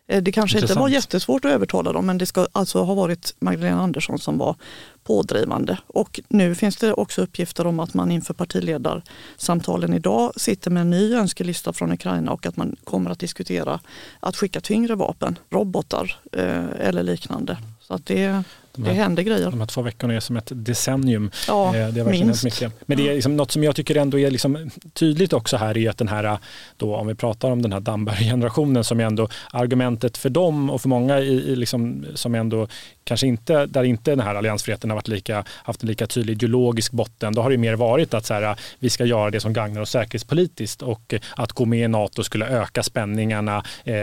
Eh, 0.09 0.23
det 0.23 0.33
kanske 0.33 0.59
Intressant. 0.59 0.71
inte 0.71 0.81
var 0.81 0.89
jättesvårt 0.89 1.45
att 1.45 1.51
övertala 1.51 1.93
dem 1.93 2.07
men 2.07 2.19
det 2.19 2.27
ska 2.27 2.47
alltså 2.53 2.83
ha 2.83 2.95
varit 2.95 3.35
Magdalena 3.39 3.83
Andersson 3.83 4.19
som 4.19 4.39
var 4.39 4.57
pådrivande. 5.05 5.79
Och 5.87 6.21
nu 6.29 6.55
finns 6.55 6.77
det 6.77 6.93
också 6.93 7.23
uppgifter 7.23 7.67
om 7.67 7.81
att 7.81 7.95
man 7.95 8.11
inför 8.11 8.35
partiledarsamtalen 8.35 9.95
idag 9.95 10.33
sitter 10.37 10.71
med 10.71 10.81
en 10.81 10.91
ny 10.91 11.15
önskelista 11.15 11.73
från 11.73 11.93
Ukraina 11.93 12.33
och 12.33 12.47
att 12.47 12.57
man 12.57 12.77
kommer 12.85 13.11
att 13.11 13.19
diskutera 13.19 13.81
att 14.21 14.37
skicka 14.37 14.61
tyngre 14.61 14.95
vapen, 14.95 15.39
robotar 15.51 16.19
eh, 16.33 16.65
eller 16.79 17.03
liknande. 17.03 17.59
Så 17.81 17.95
att 17.95 18.07
det, 18.07 18.43
de 18.77 18.83
här, 18.83 18.91
det 18.91 19.03
händer 19.03 19.23
grejer. 19.23 19.51
De 19.51 19.61
här 19.61 19.67
två 19.67 19.83
veckorna 19.83 20.15
är 20.15 20.21
som 20.21 20.37
ett 20.37 20.53
decennium. 20.55 21.31
Ja, 21.49 21.77
eh, 21.77 21.89
det 21.89 22.01
har 22.01 22.11
minst. 22.11 22.45
Mycket. 22.45 22.73
Men 22.87 22.99
det 22.99 23.09
är 23.09 23.15
liksom 23.15 23.37
något 23.37 23.51
som 23.51 23.65
jag 23.65 23.77
tycker 23.77 23.97
ändå 23.97 24.19
är 24.19 24.31
liksom 24.31 24.71
tydligt 24.93 25.33
också 25.33 25.57
här 25.57 25.79
är 25.79 25.91
att 25.91 25.99
den 25.99 26.09
här, 26.09 26.39
då, 26.77 26.97
om 26.97 27.07
vi 27.07 27.15
pratar 27.15 27.51
om 27.51 27.63
den 27.63 27.73
här 27.73 27.81
Damberg-generationen 27.81 28.85
som 28.85 29.01
är 29.01 29.05
ändå 29.05 29.29
argumentet 29.51 30.17
för 30.17 30.31
dem 30.31 30.71
och 30.71 30.81
för 30.81 30.89
många 30.89 31.19
i, 31.19 31.53
i 31.53 31.57
liksom, 31.57 32.07
som 32.15 32.35
ändå 32.35 32.69
kanske 33.07 33.27
inte, 33.27 33.67
där 33.67 33.85
inte 33.85 34.11
den 34.11 34.21
här 34.21 34.35
alliansfriheten 34.35 34.91
har 34.91 34.95
varit 34.95 35.09
lika, 35.09 35.45
haft 35.49 35.83
en 35.83 35.89
lika 35.89 36.07
tydlig 36.07 36.33
ideologisk 36.33 36.93
botten, 36.93 37.35
då 37.35 37.43
har 37.43 37.51
det 37.51 37.59
mer 37.59 37.75
varit 37.75 38.15
att 38.15 38.27
så 38.27 38.35
här, 38.35 38.57
vi 38.79 38.91
ska 38.91 39.05
göra 39.05 39.31
det 39.31 39.41
som 39.41 39.53
gagnar 39.53 39.81
oss 39.81 39.91
säkerhetspolitiskt 39.91 40.83
och 40.83 41.15
att 41.37 41.53
gå 41.53 41.65
med 41.65 41.85
i 41.85 41.89
NATO 41.89 42.23
skulle 42.23 42.47
öka 42.47 42.83
spänningarna 42.83 43.65
eh, 43.85 43.95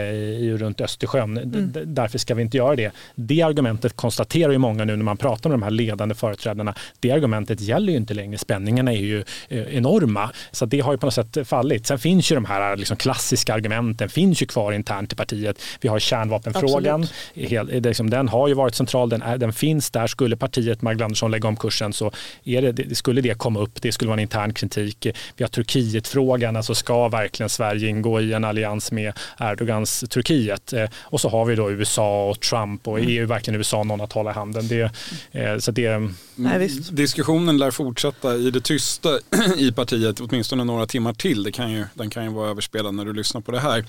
runt 0.56 0.80
Östersjön. 0.80 1.38
Mm. 1.38 1.72
Därför 1.84 2.18
ska 2.18 2.34
vi 2.34 2.42
inte 2.42 2.56
göra 2.56 2.76
det. 2.76 2.92
Det 3.14 3.42
argumentet 3.42 3.96
konstaterar 3.96 4.52
ju 4.52 4.58
många 4.58 4.84
nu 4.84 4.96
när 4.96 5.04
man 5.04 5.16
pratar 5.16 5.50
med 5.50 5.58
de 5.58 5.62
här 5.62 5.70
ledande 5.70 6.14
företrädarna. 6.14 6.74
Det 7.00 7.10
argumentet 7.10 7.60
gäller 7.60 7.92
ju 7.92 7.98
inte 7.98 8.14
längre. 8.14 8.38
Spänningarna 8.38 8.92
är 8.92 8.96
ju 8.96 9.24
eh, 9.48 9.76
enorma. 9.76 10.30
Så 10.50 10.66
det 10.66 10.80
har 10.80 10.92
ju 10.92 10.98
på 10.98 11.06
något 11.06 11.14
sätt 11.14 11.48
fallit. 11.48 11.86
Sen 11.86 11.98
finns 11.98 12.32
ju 12.32 12.34
de 12.34 12.44
här 12.44 12.76
liksom, 12.76 12.96
klassiska 12.96 13.54
argumenten 13.54 14.08
finns 14.08 14.42
ju 14.42 14.46
kvar 14.46 14.72
internt 14.72 15.12
i 15.12 15.16
partiet. 15.16 15.62
Vi 15.80 15.88
har 15.88 15.98
kärnvapenfrågan. 15.98 17.06
Hel, 17.34 17.82
liksom, 17.82 18.10
den 18.10 18.28
har 18.28 18.48
ju 18.48 18.54
varit 18.54 18.74
central 18.74 18.93
central, 18.94 19.08
den, 19.08 19.22
är, 19.22 19.38
den 19.38 19.52
finns 19.52 19.90
där. 19.90 20.06
Skulle 20.06 20.36
partiet 20.36 20.82
Magdalena 20.82 21.04
Andersson 21.04 21.30
lägga 21.30 21.48
om 21.48 21.56
kursen 21.56 21.92
så 21.92 22.12
är 22.44 22.62
det, 22.62 22.72
det, 22.72 22.94
skulle 22.94 23.20
det 23.20 23.38
komma 23.38 23.60
upp. 23.60 23.82
Det 23.82 23.92
skulle 23.92 24.08
vara 24.08 24.20
en 24.20 24.22
intern 24.22 24.52
kritik. 24.52 25.06
Vi 25.36 25.44
har 25.44 25.48
Turkietfrågan, 25.48 26.56
alltså 26.56 26.74
ska 26.74 27.08
verkligen 27.08 27.50
Sverige 27.50 27.88
ingå 27.88 28.20
i 28.20 28.32
en 28.32 28.44
allians 28.44 28.92
med 28.92 29.12
Erdogans 29.38 30.04
Turkiet? 30.10 30.72
Eh, 30.72 30.88
och 31.02 31.20
så 31.20 31.28
har 31.28 31.44
vi 31.44 31.54
då 31.54 31.70
USA 31.70 32.30
och 32.30 32.40
Trump 32.40 32.88
och 32.88 33.00
är 33.00 33.26
verkligen 33.26 33.58
USA 33.58 33.84
någon 33.84 34.00
att 34.00 34.12
hålla 34.12 34.30
i 34.30 34.34
handen? 34.34 34.68
Det, 34.68 34.90
eh, 35.32 35.58
så 35.58 35.70
det, 35.70 36.10
Nej, 36.36 36.68
Diskussionen 36.90 37.58
lär 37.58 37.70
fortsätta 37.70 38.36
i 38.36 38.50
det 38.50 38.60
tysta 38.60 39.08
i 39.56 39.72
partiet 39.72 40.20
åtminstone 40.20 40.64
några 40.64 40.86
timmar 40.86 41.12
till. 41.12 41.42
Det 41.42 41.52
kan 41.52 41.72
ju, 41.72 41.84
den 41.94 42.10
kan 42.10 42.24
ju 42.24 42.30
vara 42.30 42.50
överspelad 42.50 42.94
när 42.94 43.04
du 43.04 43.12
lyssnar 43.12 43.40
på 43.40 43.52
det 43.52 43.60
här. 43.60 43.84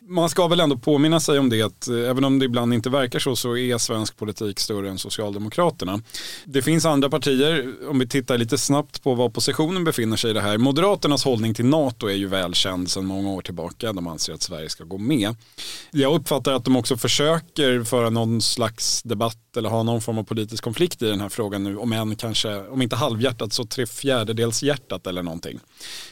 Man 0.00 0.30
ska 0.30 0.48
väl 0.48 0.60
ändå 0.60 0.76
påminna 0.76 1.20
sig 1.20 1.38
om 1.38 1.48
det 1.50 1.62
att 1.62 1.88
eh, 1.88 2.10
även 2.10 2.24
om 2.24 2.38
det 2.38 2.44
ibland 2.44 2.74
inte 2.74 2.90
verkar 2.90 3.18
så 3.18 3.36
så 3.36 3.56
är 3.56 3.78
svensk 3.78 4.16
politik 4.16 4.49
sannolikt 4.50 4.58
större 4.58 4.88
än 4.88 4.98
Socialdemokraterna. 4.98 6.00
Det 6.44 6.62
finns 6.62 6.84
andra 6.84 7.10
partier, 7.10 7.74
om 7.88 7.98
vi 7.98 8.08
tittar 8.08 8.38
lite 8.38 8.58
snabbt 8.58 9.02
på 9.02 9.14
var 9.14 9.24
oppositionen 9.24 9.84
befinner 9.84 10.16
sig 10.16 10.30
i 10.30 10.34
det 10.34 10.40
här. 10.40 10.58
Moderaternas 10.58 11.24
hållning 11.24 11.54
till 11.54 11.64
NATO 11.64 12.08
är 12.08 12.16
ju 12.16 12.26
välkänd 12.26 12.90
sedan 12.90 13.06
många 13.06 13.30
år 13.30 13.42
tillbaka. 13.42 13.92
De 13.92 14.06
anser 14.06 14.34
att 14.34 14.42
Sverige 14.42 14.68
ska 14.68 14.84
gå 14.84 14.98
med. 14.98 15.34
Jag 15.92 16.14
uppfattar 16.14 16.52
att 16.52 16.64
de 16.64 16.76
också 16.76 16.96
försöker 16.96 17.84
föra 17.84 18.10
någon 18.10 18.40
slags 18.40 19.02
debatt 19.02 19.56
eller 19.56 19.68
ha 19.68 19.82
någon 19.82 20.00
form 20.00 20.18
av 20.18 20.24
politisk 20.24 20.64
konflikt 20.64 21.02
i 21.02 21.06
den 21.06 21.20
här 21.20 21.28
frågan 21.28 21.64
nu. 21.64 21.76
Om 21.76 21.92
än 21.92 22.16
kanske, 22.16 22.56
om 22.56 22.82
inte 22.82 22.96
halvhjärtat 22.96 23.52
så 23.52 23.64
tre 23.64 23.86
fjärdedels 23.86 24.62
hjärtat 24.62 25.06
eller 25.06 25.22
någonting. 25.22 25.60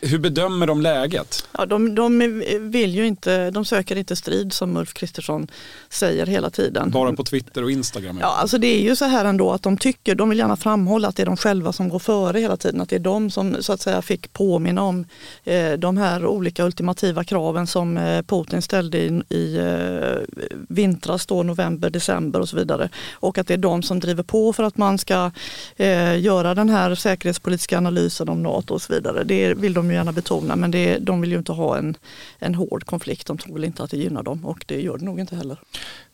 Hur 0.01 0.19
bedömer 0.19 0.67
de 0.67 0.81
läget? 0.83 1.49
Ja, 1.53 1.67
de, 1.67 1.95
de, 1.95 2.19
vill 2.61 2.95
ju 2.95 3.07
inte, 3.07 3.51
de 3.51 3.65
söker 3.65 3.97
inte 3.97 4.17
strid 4.17 4.53
som 4.53 4.77
Ulf 4.77 4.95
Kristersson 4.95 5.49
säger 5.91 6.27
hela 6.27 6.51
tiden. 6.51 6.91
Bara 6.91 7.13
på 7.13 7.25
Twitter 7.25 7.65
och 7.65 7.71
Instagram? 7.71 8.19
Ja, 8.29 8.35
alltså 8.35 8.59
det 8.59 8.67
är 8.67 8.81
ju 8.81 8.97
så 8.97 9.05
här 9.05 9.25
ändå 9.25 9.53
att 9.53 9.63
de 9.63 9.77
tycker, 9.77 10.15
de 10.15 10.29
vill 10.29 10.39
gärna 10.39 10.57
framhålla 10.57 11.09
att 11.09 11.17
det 11.17 11.23
är 11.23 11.27
de 11.27 11.37
själva 11.37 11.73
som 11.73 11.89
går 11.89 11.99
före 11.99 12.39
hela 12.39 12.57
tiden. 12.57 12.81
Att 12.81 12.89
det 12.89 12.97
är 12.97 13.01
de 13.01 13.31
som 13.31 13.57
så 13.61 13.73
att 13.73 13.81
säga 13.81 14.03
fick 14.03 14.33
påminna 14.33 14.83
om 14.83 15.05
eh, 15.45 15.73
de 15.73 15.97
här 15.97 16.27
olika 16.27 16.65
ultimativa 16.65 17.25
kraven 17.25 17.67
som 17.67 17.97
eh, 17.97 18.23
Putin 18.23 18.63
ställde 18.63 18.99
i, 18.99 19.23
i 19.29 19.57
eh, 19.57 20.39
vintras, 20.69 21.27
då, 21.27 21.43
november, 21.43 21.91
december 21.91 22.41
och 22.41 22.49
så 22.49 22.57
vidare. 22.57 22.89
Och 23.13 23.39
att 23.39 23.47
det 23.47 23.55
är 23.55 23.59
de 23.59 23.83
som 23.83 24.01
driver 24.01 24.23
på 24.23 24.53
för 24.53 24.63
att 24.63 24.77
man 24.77 24.99
ska 24.99 25.31
eh, 25.77 26.21
göra 26.21 26.55
den 26.55 26.71
här 26.71 26.95
säkerhetspolitiska 26.95 27.79
analysen 27.79 28.29
om 28.29 28.43
NATO 28.43 28.75
och 28.75 28.83
så 28.83 28.93
vidare. 28.93 29.25
Det 29.25 29.55
vill 29.55 29.75
de 29.75 29.91
ju 29.91 29.95
gärna 29.97 30.13
betona 30.13 30.57
men 30.57 30.71
det, 30.71 30.99
de 30.99 31.21
vill 31.21 31.33
ju 31.33 31.39
inte 31.39 31.53
ha 31.53 31.79
en, 31.79 31.97
en 32.39 32.55
hård 32.55 32.85
konflikt. 32.85 33.27
De 33.27 33.39
tror 33.39 33.55
väl 33.55 33.65
inte 33.65 33.83
att 33.83 33.91
det 33.91 33.97
gynnar 33.97 34.23
dem 34.23 34.47
och 34.47 34.65
det 34.67 34.81
gör 34.81 34.99
det 34.99 35.05
nog 35.05 35.21
inte 35.21 35.37
heller. 35.37 35.59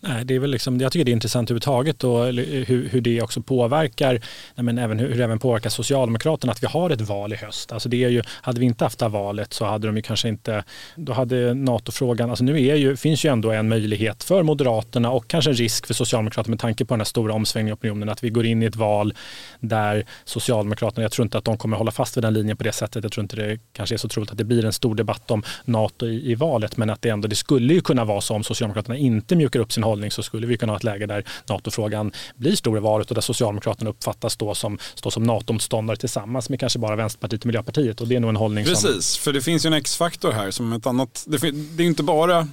Nej, 0.08 0.24
det 0.24 0.34
är 0.34 0.38
väl 0.38 0.50
liksom, 0.50 0.80
jag 0.80 0.92
tycker 0.92 1.04
det 1.04 1.10
är 1.10 1.12
intressant 1.12 1.50
överhuvudtaget 1.50 2.04
och 2.04 2.24
hur, 2.26 2.88
hur 2.88 3.00
det 3.00 3.22
också 3.22 3.42
påverkar, 3.42 4.20
men 4.54 4.78
även 4.78 4.98
hur, 4.98 5.08
hur 5.08 5.18
det 5.18 5.24
även 5.24 5.38
påverkar 5.38 5.70
Socialdemokraterna 5.70 6.52
att 6.52 6.62
vi 6.62 6.66
har 6.66 6.90
ett 6.90 7.00
val 7.00 7.32
i 7.32 7.36
höst. 7.36 7.72
Alltså 7.72 7.88
det 7.88 8.04
är 8.04 8.08
ju, 8.08 8.22
hade 8.28 8.60
vi 8.60 8.66
inte 8.66 8.84
haft 8.84 8.98
det 8.98 9.04
här 9.04 9.10
valet 9.10 9.52
så 9.52 9.64
hade 9.64 9.86
de 9.86 9.96
ju 9.96 10.02
kanske 10.02 10.28
inte, 10.28 10.64
då 10.96 11.12
hade 11.12 11.54
NATO-frågan, 11.54 12.30
alltså 12.30 12.44
nu 12.44 12.66
är 12.66 12.74
ju, 12.74 12.96
finns 12.96 13.24
ju 13.24 13.32
ändå 13.32 13.50
en 13.50 13.68
möjlighet 13.68 14.24
för 14.24 14.42
Moderaterna 14.42 15.10
och 15.10 15.28
kanske 15.28 15.50
en 15.50 15.56
risk 15.56 15.86
för 15.86 15.94
Socialdemokraterna 15.94 16.52
med 16.52 16.60
tanke 16.60 16.84
på 16.84 16.94
den 16.94 17.00
här 17.00 17.04
stora 17.04 17.34
omsvängningen 17.34 17.72
i 17.72 17.78
opinionen 17.78 18.08
att 18.08 18.24
vi 18.24 18.30
går 18.30 18.46
in 18.46 18.62
i 18.62 18.66
ett 18.66 18.76
val 18.76 19.14
där 19.60 20.04
Socialdemokraterna, 20.24 21.02
jag 21.02 21.12
tror 21.12 21.24
inte 21.24 21.38
att 21.38 21.44
de 21.44 21.58
kommer 21.58 21.76
hålla 21.76 21.90
fast 21.90 22.16
vid 22.16 22.24
den 22.24 22.34
linjen 22.34 22.56
på 22.56 22.64
det 22.64 22.72
sättet. 22.72 23.04
Jag 23.04 23.12
tror 23.12 23.22
inte 23.22 23.36
det 23.36 23.58
kanske 23.72 23.94
är 23.94 23.96
så 23.96 24.08
troligt 24.08 24.30
att 24.30 24.38
det 24.38 24.44
blir 24.44 24.64
en 24.64 24.72
stor 24.72 24.94
debatt 24.94 25.30
om 25.30 25.42
NATO 25.64 26.06
i, 26.06 26.30
i 26.30 26.34
valet 26.34 26.76
men 26.76 26.90
att 26.90 27.02
det 27.02 27.08
ändå, 27.08 27.28
det 27.28 27.36
skulle 27.36 27.74
ju 27.74 27.80
kunna 27.80 28.04
vara 28.04 28.20
så 28.20 28.34
om 28.34 28.44
Socialdemokraterna 28.44 28.96
inte 28.96 29.36
mjukar 29.36 29.60
upp 29.60 29.72
sin 29.72 29.82
hållning 29.82 29.93
så 30.10 30.22
skulle 30.22 30.46
vi 30.46 30.56
kunna 30.56 30.72
ha 30.72 30.76
ett 30.76 30.84
läge 30.84 31.06
där 31.06 31.24
NATO-frågan 31.48 32.12
blir 32.36 32.56
stor 32.56 32.76
i 32.76 32.80
valet 32.80 33.08
och 33.10 33.14
där 33.14 33.22
Socialdemokraterna 33.22 33.90
uppfattas 33.90 34.36
då 34.36 34.54
som, 34.54 34.78
stå 34.94 35.10
som 35.10 35.22
NATO-motståndare 35.22 35.96
tillsammans 35.96 36.48
med 36.48 36.60
kanske 36.60 36.78
bara 36.78 36.96
Vänsterpartiet 36.96 37.40
och 37.40 37.46
Miljöpartiet. 37.46 38.00
Och 38.00 38.08
det 38.08 38.16
är 38.16 38.20
nog 38.20 38.30
en 38.30 38.36
hållning 38.36 38.64
Precis, 38.64 38.82
som... 38.82 38.90
Precis, 38.90 39.16
för 39.18 39.32
det 39.32 39.40
finns 39.40 39.64
ju 39.64 39.68
en 39.68 39.72
X-faktor 39.72 40.32
här 40.32 40.50
som 40.50 40.72
ett 40.72 40.86
annat, 40.86 41.24
det, 41.26 41.50
det 41.50 41.82
är 41.82 41.86
inte 41.86 42.02
bara 42.02 42.48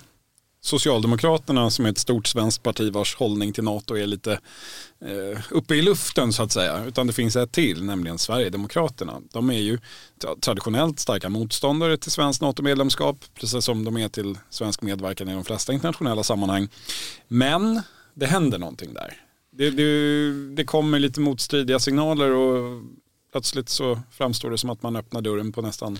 Socialdemokraterna 0.63 1.69
som 1.69 1.85
är 1.85 1.89
ett 1.89 1.97
stort 1.97 2.27
svenskt 2.27 2.63
parti 2.63 2.93
vars 2.93 3.15
hållning 3.15 3.53
till 3.53 3.63
NATO 3.63 3.97
är 3.97 4.05
lite 4.05 4.39
eh, 5.05 5.41
uppe 5.51 5.75
i 5.75 5.81
luften 5.81 6.33
så 6.33 6.43
att 6.43 6.51
säga. 6.51 6.85
Utan 6.85 7.07
det 7.07 7.13
finns 7.13 7.35
ett 7.35 7.51
till, 7.51 7.83
nämligen 7.83 8.17
Sverigedemokraterna. 8.17 9.21
De 9.31 9.49
är 9.49 9.59
ju 9.59 9.79
traditionellt 10.39 10.99
starka 10.99 11.29
motståndare 11.29 11.97
till 11.97 12.11
svenskt 12.11 12.41
NATO-medlemskap, 12.41 13.25
precis 13.33 13.65
som 13.65 13.83
de 13.83 13.97
är 13.97 14.09
till 14.09 14.37
svensk 14.49 14.81
medverkan 14.81 15.29
i 15.29 15.33
de 15.33 15.43
flesta 15.43 15.73
internationella 15.73 16.23
sammanhang. 16.23 16.69
Men 17.27 17.81
det 18.13 18.25
händer 18.25 18.57
någonting 18.57 18.93
där. 18.93 19.13
Det, 19.51 19.69
det, 19.69 20.55
det 20.55 20.63
kommer 20.63 20.99
lite 20.99 21.19
motstridiga 21.19 21.79
signaler 21.79 22.31
och 22.31 22.81
plötsligt 23.31 23.69
så 23.69 23.99
framstår 24.11 24.51
det 24.51 24.57
som 24.57 24.69
att 24.69 24.83
man 24.83 24.95
öppnar 24.95 25.21
dörren 25.21 25.51
på 25.51 25.61
nästan 25.61 25.99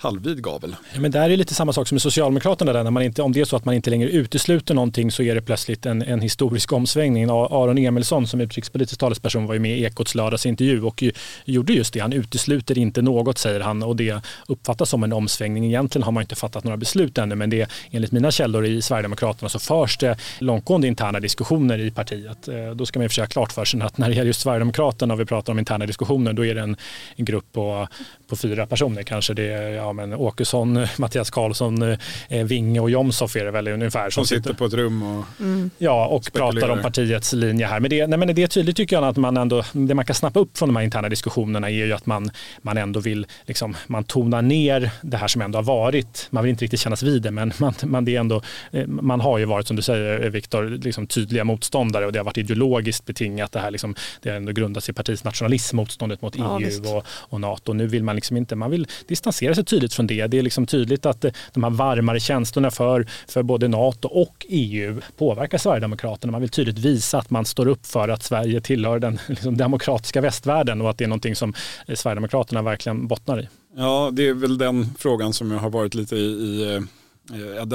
halvvid 0.00 0.42
gavel. 0.42 0.76
Ja, 0.94 1.00
men 1.00 1.10
där 1.10 1.30
är 1.30 1.36
lite 1.36 1.54
samma 1.54 1.72
sak 1.72 1.88
som 1.88 1.94
med 1.94 2.02
Socialdemokraterna. 2.02 2.72
Där, 2.72 2.84
när 2.84 2.90
man 2.90 3.02
inte, 3.02 3.22
om 3.22 3.32
det 3.32 3.40
är 3.40 3.44
så 3.44 3.56
att 3.56 3.64
man 3.64 3.74
inte 3.74 3.90
längre 3.90 4.10
utesluter 4.10 4.74
någonting 4.74 5.10
så 5.10 5.22
är 5.22 5.34
det 5.34 5.42
plötsligt 5.42 5.86
en, 5.86 6.02
en 6.02 6.20
historisk 6.20 6.72
omsvängning. 6.72 7.30
Aron 7.30 7.78
Emilsson 7.78 8.26
som 8.26 8.40
utrikespolitisk 8.40 9.00
talesperson 9.00 9.46
var 9.46 9.54
ju 9.54 9.60
med 9.60 9.78
i 9.78 9.84
Ekots 9.84 10.14
lördagsintervju 10.14 10.82
och 10.82 11.04
gjorde 11.44 11.72
just 11.72 11.94
det. 11.94 12.00
Han 12.00 12.12
utesluter 12.12 12.78
inte 12.78 13.02
något 13.02 13.38
säger 13.38 13.60
han 13.60 13.82
och 13.82 13.96
det 13.96 14.20
uppfattas 14.48 14.90
som 14.90 15.04
en 15.04 15.12
omsvängning. 15.12 15.66
Egentligen 15.66 16.02
har 16.02 16.12
man 16.12 16.20
inte 16.20 16.34
fattat 16.34 16.64
några 16.64 16.76
beslut 16.76 17.18
ännu 17.18 17.34
men 17.34 17.50
det 17.50 17.70
enligt 17.90 18.12
mina 18.12 18.30
källor 18.30 18.66
i 18.66 18.82
Sverigedemokraterna 18.82 19.48
så 19.48 19.58
förs 19.58 19.98
det 19.98 20.16
långtgående 20.38 20.86
interna 20.86 21.20
diskussioner 21.20 21.78
i 21.78 21.90
partiet. 21.90 22.48
Eh, 22.48 22.70
då 22.74 22.86
ska 22.86 22.98
man 22.98 23.04
ju 23.04 23.08
försöka 23.08 23.28
klart 23.28 23.52
för 23.52 23.64
sig 23.64 23.80
att 23.80 23.98
när 23.98 24.08
det 24.08 24.14
gäller 24.14 24.26
just 24.26 24.40
Sverigedemokraterna 24.40 25.14
och 25.14 25.20
vi 25.20 25.24
pratar 25.24 25.52
om 25.52 25.58
interna 25.58 25.86
diskussioner 25.86 26.32
då 26.32 26.46
är 26.46 26.54
det 26.54 26.60
en, 26.60 26.76
en 27.16 27.24
grupp 27.24 27.52
på, 27.52 27.88
på 28.28 28.36
fyra 28.36 28.66
personer 28.66 29.02
kanske. 29.02 29.34
Det 29.34 29.70
ja, 29.70 29.87
ja, 29.88 29.92
men 29.92 30.14
Åkesson, 30.14 30.86
Mattias 30.98 31.30
Karlsson, 31.30 31.82
eh, 32.28 32.44
Winge 32.44 32.80
och 32.80 32.90
Jomshof 32.90 33.36
är 33.36 33.44
det 33.44 33.50
väl 33.50 33.68
ungefär. 33.68 34.10
Som, 34.10 34.26
sitter 34.26 34.52
på 34.52 34.64
ett 34.64 34.72
rum 34.72 35.02
och 35.02 35.24
mm. 35.40 35.70
Ja, 35.78 36.06
och 36.06 36.24
spekulerar. 36.24 36.52
pratar 36.52 36.68
om 36.68 36.82
partiets 36.82 37.32
linje 37.32 37.66
här. 37.66 37.80
Men 37.80 37.90
det, 37.90 38.06
nej, 38.06 38.18
men 38.18 38.34
det 38.34 38.42
är 38.42 38.46
tydligt 38.46 38.76
tycker 38.76 38.96
jag 38.96 39.04
att 39.04 39.16
man 39.16 39.36
ändå, 39.36 39.64
det 39.72 39.94
man 39.94 40.04
kan 40.04 40.14
snappa 40.14 40.40
upp 40.40 40.58
från 40.58 40.68
de 40.68 40.76
här 40.76 40.84
interna 40.84 41.08
diskussionerna 41.08 41.70
är 41.70 41.86
ju 41.86 41.92
att 41.92 42.06
man, 42.06 42.30
man 42.62 42.76
ändå 42.76 43.00
vill, 43.00 43.26
liksom, 43.46 43.76
man 43.86 44.04
tonar 44.04 44.42
ner 44.42 44.90
det 45.02 45.16
här 45.16 45.28
som 45.28 45.42
ändå 45.42 45.58
har 45.58 45.62
varit. 45.62 46.26
Man 46.30 46.44
vill 46.44 46.50
inte 46.50 46.64
riktigt 46.64 46.80
kännas 46.80 47.02
vid 47.02 47.22
det, 47.22 47.30
men 47.30 47.52
man, 47.58 47.74
man, 47.84 48.04
det 48.04 48.16
är 48.16 48.20
ändå, 48.20 48.42
eh, 48.72 48.86
man 48.86 49.20
har 49.20 49.38
ju 49.38 49.44
varit, 49.44 49.66
som 49.66 49.76
du 49.76 49.82
säger 49.82 50.24
eh, 50.24 50.30
Viktor, 50.30 50.64
liksom 50.82 51.06
tydliga 51.06 51.44
motståndare 51.44 52.06
och 52.06 52.12
det 52.12 52.18
har 52.18 52.24
varit 52.24 52.38
ideologiskt 52.38 53.06
betingat. 53.06 53.52
Det 53.52 53.60
här 53.60 53.70
liksom, 53.70 53.94
det 54.22 54.30
har 54.30 54.36
ändå 54.36 54.52
grundats 54.52 54.88
i 54.88 54.92
partiets 54.92 55.24
nationalism, 55.24 55.76
motståndet 55.76 56.22
mot 56.22 56.36
ja, 56.38 56.60
EU 56.60 56.96
och, 56.96 57.04
och 57.08 57.40
NATO. 57.40 57.72
Nu 57.72 57.86
vill 57.86 58.04
man 58.04 58.14
liksom 58.14 58.36
inte, 58.36 58.56
man 58.56 58.70
vill 58.70 58.86
distansera 59.06 59.54
sig 59.54 59.64
tydligt 59.64 59.77
från 59.94 60.06
det. 60.06 60.26
Det 60.26 60.38
är 60.38 60.42
liksom 60.42 60.66
tydligt 60.66 61.06
att 61.06 61.24
eh, 61.24 61.32
de 61.52 61.64
här 61.64 61.70
varmare 61.70 62.20
känslorna 62.20 62.70
för, 62.70 63.06
för 63.28 63.42
både 63.42 63.68
NATO 63.68 64.08
och 64.08 64.46
EU 64.48 65.00
påverkar 65.16 65.58
Sverigedemokraterna. 65.58 66.30
Man 66.30 66.40
vill 66.40 66.50
tydligt 66.50 66.78
visa 66.78 67.18
att 67.18 67.30
man 67.30 67.44
står 67.44 67.68
upp 67.68 67.86
för 67.86 68.08
att 68.08 68.22
Sverige 68.22 68.60
tillhör 68.60 68.98
den 68.98 69.18
liksom, 69.26 69.56
demokratiska 69.56 70.20
västvärlden 70.20 70.80
och 70.80 70.90
att 70.90 70.98
det 70.98 71.04
är 71.04 71.08
någonting 71.08 71.36
som 71.36 71.54
eh, 71.86 71.94
Sverigedemokraterna 71.94 72.62
verkligen 72.62 73.06
bottnar 73.06 73.40
i. 73.40 73.48
Ja, 73.76 74.10
det 74.12 74.28
är 74.28 74.34
väl 74.34 74.58
den 74.58 74.86
frågan 74.98 75.32
som 75.32 75.50
jag 75.50 75.58
har 75.58 75.70
varit 75.70 75.94
lite 75.94 76.16
i, 76.16 76.20
i 76.20 76.74
eh, 76.74 76.80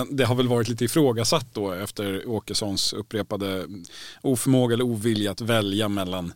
det 0.10 0.26
har 0.26 0.36
väl 0.36 0.48
varit 0.48 0.70
lite 0.70 0.86
ifrågasatt 0.86 1.48
då 1.54 1.72
efter 1.72 2.30
Åkessons 2.30 2.94
upprepade 2.94 3.66
oförmåga 4.22 4.74
eller 4.74 4.84
ovilja 4.84 5.32
att 5.32 5.42
välja 5.42 5.90
mellan 5.90 6.34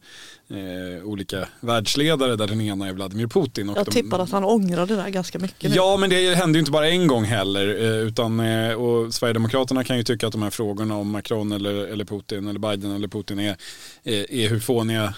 eh, 0.50 1.04
olika 1.04 1.48
världsledare 1.60 2.36
där 2.36 2.48
den 2.48 2.62
ena 2.62 2.88
är 2.88 2.94
Vladimir 2.94 3.28
Putin. 3.28 3.70
Och 3.70 3.78
Jag 3.78 3.92
tippar 3.92 4.18
de, 4.18 4.24
att 4.24 4.32
han 4.32 4.44
ångrar 4.44 4.86
det 4.86 4.96
där 4.96 5.10
ganska 5.10 5.40
mycket. 5.40 5.70
Nu. 5.70 5.76
Ja 5.76 5.98
men 5.98 6.10
det 6.10 6.36
händer 6.36 6.58
ju 6.58 6.60
inte 6.60 6.72
bara 6.72 6.90
en 6.90 7.08
gång 7.08 7.24
heller. 7.24 7.68
Eh, 7.68 8.08
utan, 8.08 8.40
eh, 8.40 8.74
och 8.74 9.14
Sverigedemokraterna 9.14 9.84
kan 9.84 9.98
ju 9.98 10.04
tycka 10.04 10.28
att 10.28 10.34
de 10.34 10.44
här 10.44 10.50
frågorna 10.50 10.96
om 10.98 11.10
Macron 11.12 11.52
eller, 11.52 11.74
eller 11.74 12.06
Putin 12.06 12.48
eller 12.48 12.60
Biden 12.60 12.92
eller 12.92 13.08
Putin 13.08 13.40
är, 13.40 13.58
är, 14.04 14.32
är 14.32 14.50
hur 14.50 14.60
fåniga 14.60 15.04
eh, 15.04 15.12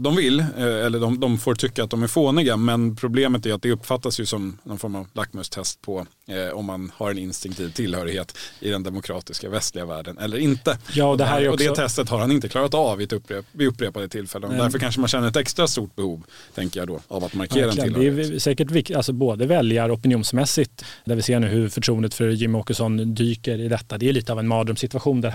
de 0.00 0.16
vill. 0.16 0.40
Eh, 0.40 0.46
eller 0.56 1.00
de, 1.00 1.20
de, 1.20 1.38
får 1.38 1.54
tycka 1.54 1.84
att 1.84 1.90
de 1.90 2.02
är 2.02 2.06
fåniga. 2.06 2.56
Men 2.56 2.96
problemet 2.96 3.46
är 3.46 3.52
att 3.52 3.62
det 3.62 3.72
uppfattas 3.72 4.20
ju 4.20 4.26
som 4.26 4.58
någon 4.62 4.78
form 4.78 4.94
av 4.94 5.06
lackmustest 5.12 5.80
på 5.80 6.06
eh, 6.26 6.56
om 6.58 6.64
man 6.64 6.92
har 6.96 7.10
en 7.10 7.18
instinktiv 7.18 7.72
tillhörighet 7.72 8.38
i 8.60 8.70
den 8.70 8.82
demokratiska 8.82 9.48
västliga 9.48 9.84
världen 9.84 10.18
eller 10.18 10.38
inte. 10.38 10.78
Ja, 10.92 11.06
och, 11.06 11.18
det 11.18 11.24
här 11.24 11.42
är 11.42 11.48
också... 11.48 11.68
och 11.68 11.76
det 11.76 11.82
testet 11.82 12.08
har 12.08 12.18
han 12.18 12.32
inte 12.32 12.48
klarat 12.48 12.74
av 12.74 12.98
vid, 12.98 13.12
upprep 13.12 13.46
vid 13.52 13.68
upprepade 13.68 14.08
tillfällen. 14.08 14.50
Mm. 14.50 14.62
Därför 14.62 14.78
kanske 14.78 15.00
man 15.00 15.08
känner 15.08 15.28
ett 15.28 15.36
extra 15.36 15.66
stort 15.66 15.96
behov, 15.96 16.22
tänker 16.54 16.80
jag 16.80 16.88
då, 16.88 17.00
av 17.08 17.24
att 17.24 17.34
markera 17.34 17.66
ja, 17.66 17.70
en 17.70 17.76
tillhörighet. 17.76 18.28
Det 18.30 18.34
är 18.34 18.38
säkert 18.38 18.70
viktigt, 18.70 18.96
alltså 18.96 19.12
både 19.12 19.46
väljar 19.46 19.94
opinionsmässigt, 19.94 20.84
där 21.04 21.16
vi 21.16 21.22
ser 21.22 21.40
nu 21.40 21.46
hur 21.46 21.68
förtroendet 21.68 22.14
för 22.14 22.28
Jimmy 22.28 22.58
Åkesson 22.58 23.14
dyker 23.14 23.60
i 23.60 23.68
detta. 23.68 23.98
Det 23.98 24.08
är 24.08 24.12
lite 24.12 24.32
av 24.32 24.38
en 24.38 24.48
mardrömssituation. 24.48 25.20
Där. 25.20 25.34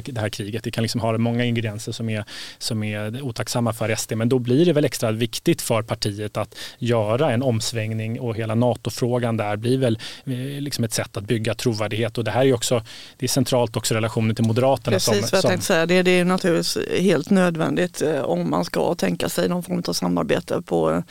det 0.00 0.20
här 0.20 0.28
kriget. 0.28 0.64
Det 0.64 0.70
kan 0.70 0.82
liksom 0.82 1.00
ha 1.00 1.18
många 1.18 1.44
ingredienser 1.44 1.92
som 1.92 2.08
är, 2.08 2.24
som 2.58 2.82
är 2.82 3.22
otacksamma 3.22 3.72
för 3.72 3.94
SD, 3.94 4.12
men 4.16 4.28
då 4.28 4.38
blir 4.38 4.66
det 4.66 4.72
väl 4.72 4.84
extra 4.84 5.10
viktigt 5.12 5.62
för 5.62 5.82
partiet 5.82 6.36
att 6.36 6.54
göra 6.78 7.32
en 7.32 7.42
omsvängning 7.42 8.20
och 8.20 8.36
hela 8.36 8.54
NATO-frågan 8.54 9.36
där 9.36 9.56
blir 9.56 9.78
väl 9.78 9.98
eh, 10.24 10.60
liksom 10.60 10.84
ett 10.84 10.92
sätt 10.92 11.16
att 11.16 11.24
bygga 11.24 11.54
trovärdighet 11.54 12.18
och 12.18 12.24
det 12.24 12.30
här 12.30 12.44
är 12.44 12.54
också 12.54 12.84
det 13.16 13.26
är 13.26 13.28
centralt 13.28 13.76
också 13.76 13.94
relationen 13.94 14.34
till 14.34 14.44
Moderaterna. 14.44 14.94
Precis 14.94 15.04
som, 15.04 15.28
vad 15.32 15.44
jag 15.44 15.50
tänkte 15.50 15.66
säga, 15.66 15.86
det, 15.86 16.02
det 16.02 16.10
är 16.10 16.24
naturligtvis 16.24 17.00
helt 17.00 17.30
nödvändigt 17.30 18.02
eh, 18.02 18.20
om 18.20 18.50
man 18.50 18.64
ska 18.64 18.94
tänka 18.94 19.28
sig 19.28 19.48
någon 19.48 19.62
form 19.62 19.82
av 19.88 19.92
samarbete 19.92 20.62
på, 20.62 21.02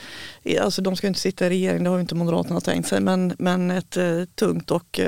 eh, 0.42 0.64
alltså 0.64 0.82
de 0.82 0.96
ska 0.96 1.06
inte 1.06 1.20
sitta 1.20 1.46
i 1.46 1.50
regering, 1.50 1.84
det 1.84 1.90
har 1.90 1.96
ju 1.96 2.00
inte 2.00 2.14
Moderaterna 2.14 2.60
tänkt 2.60 2.88
sig, 2.88 3.00
men, 3.00 3.34
men 3.38 3.70
ett 3.70 3.96
tungt 4.34 4.70
och 4.70 5.00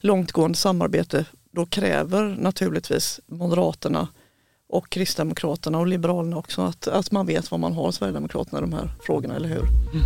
långtgående 0.00 0.58
samarbete 0.58 1.24
då 1.54 1.66
kräver 1.66 2.36
naturligtvis 2.38 3.20
Moderaterna 3.26 4.08
och 4.68 4.90
Kristdemokraterna 4.90 5.78
och 5.78 5.86
Liberalerna 5.86 6.36
också 6.36 6.62
att, 6.62 6.88
att 6.88 7.10
man 7.10 7.26
vet 7.26 7.50
vad 7.50 7.60
man 7.60 7.72
har 7.72 7.90
Sverigedemokraterna 7.90 8.58
i 8.58 8.60
de 8.60 8.72
här 8.72 8.90
frågorna, 9.00 9.36
eller 9.36 9.48
hur? 9.48 9.62
Mm. 9.62 10.04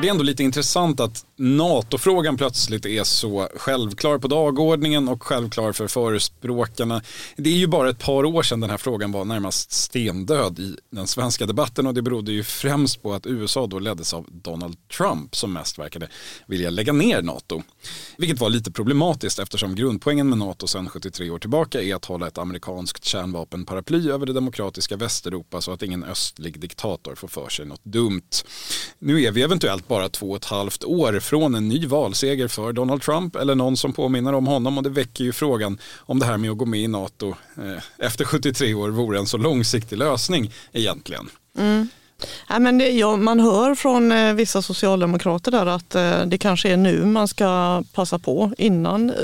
Det 0.00 0.08
är 0.08 0.10
ändå 0.10 0.24
lite 0.24 0.42
intressant 0.42 1.00
att 1.00 1.26
NATO-frågan 1.44 2.36
plötsligt 2.36 2.86
är 2.86 3.04
så 3.04 3.48
självklar 3.56 4.18
på 4.18 4.28
dagordningen 4.28 5.08
och 5.08 5.22
självklar 5.22 5.72
för 5.72 5.86
förespråkarna. 5.86 7.02
Det 7.36 7.50
är 7.50 7.54
ju 7.54 7.66
bara 7.66 7.90
ett 7.90 7.98
par 7.98 8.24
år 8.24 8.42
sedan 8.42 8.60
den 8.60 8.70
här 8.70 8.76
frågan 8.76 9.12
var 9.12 9.24
närmast 9.24 9.72
stendöd 9.72 10.58
i 10.58 10.76
den 10.90 11.06
svenska 11.06 11.46
debatten 11.46 11.86
och 11.86 11.94
det 11.94 12.02
berodde 12.02 12.32
ju 12.32 12.44
främst 12.44 13.02
på 13.02 13.14
att 13.14 13.26
USA 13.26 13.66
då 13.66 13.78
leddes 13.78 14.14
av 14.14 14.26
Donald 14.28 14.88
Trump 14.88 15.36
som 15.36 15.52
mest 15.52 15.78
verkade 15.78 16.08
vilja 16.46 16.70
lägga 16.70 16.92
ner 16.92 17.22
NATO. 17.22 17.62
Vilket 18.18 18.40
var 18.40 18.50
lite 18.50 18.70
problematiskt 18.70 19.38
eftersom 19.38 19.74
grundpoängen 19.74 20.28
med 20.28 20.38
NATO 20.38 20.66
sedan 20.66 20.88
73 20.88 21.30
år 21.30 21.38
tillbaka 21.38 21.82
är 21.82 21.94
att 21.94 22.04
hålla 22.04 22.26
ett 22.26 22.38
amerikanskt 22.38 23.04
kärnvapenparaply 23.04 24.10
över 24.10 24.26
det 24.26 24.32
demokratiska 24.32 24.96
Västeuropa 24.96 25.60
så 25.60 25.72
att 25.72 25.82
ingen 25.82 26.04
östlig 26.04 26.60
diktator 26.60 27.14
får 27.14 27.28
för 27.28 27.48
sig 27.48 27.66
något 27.66 27.84
dumt. 27.84 28.30
Nu 28.98 29.22
är 29.22 29.30
vi 29.30 29.42
eventuellt 29.42 29.88
bara 29.88 30.08
två 30.08 30.30
och 30.30 30.36
ett 30.36 30.44
halvt 30.44 30.84
år 30.84 31.20
från 31.32 31.54
en 31.54 31.68
ny 31.68 31.86
valseger 31.86 32.48
för 32.48 32.72
Donald 32.72 33.02
Trump 33.02 33.36
eller 33.36 33.54
någon 33.54 33.76
som 33.76 33.92
påminner 33.92 34.32
om 34.32 34.46
honom 34.46 34.78
och 34.78 34.84
det 34.84 34.90
väcker 34.90 35.24
ju 35.24 35.32
frågan 35.32 35.78
om 35.98 36.18
det 36.18 36.26
här 36.26 36.36
med 36.36 36.50
att 36.50 36.58
gå 36.58 36.64
med 36.64 36.80
i 36.80 36.88
NATO 36.88 37.34
eh, 37.56 38.06
efter 38.06 38.24
73 38.24 38.74
år 38.74 38.88
vore 38.88 39.18
en 39.18 39.26
så 39.26 39.36
långsiktig 39.36 39.98
lösning 39.98 40.52
egentligen. 40.72 41.30
Mm. 41.58 41.88
Ja, 42.48 42.58
men 42.58 42.78
det, 42.78 42.90
ja, 42.90 43.16
man 43.16 43.40
hör 43.40 43.74
från 43.74 44.12
eh, 44.12 44.34
vissa 44.34 44.62
socialdemokrater 44.62 45.50
där 45.50 45.66
att 45.66 45.94
eh, 45.94 46.26
det 46.26 46.38
kanske 46.38 46.70
är 46.70 46.76
nu 46.76 47.04
man 47.04 47.28
ska 47.28 47.82
passa 47.92 48.18
på 48.18 48.52
innan 48.58 49.10
eh, 49.10 49.16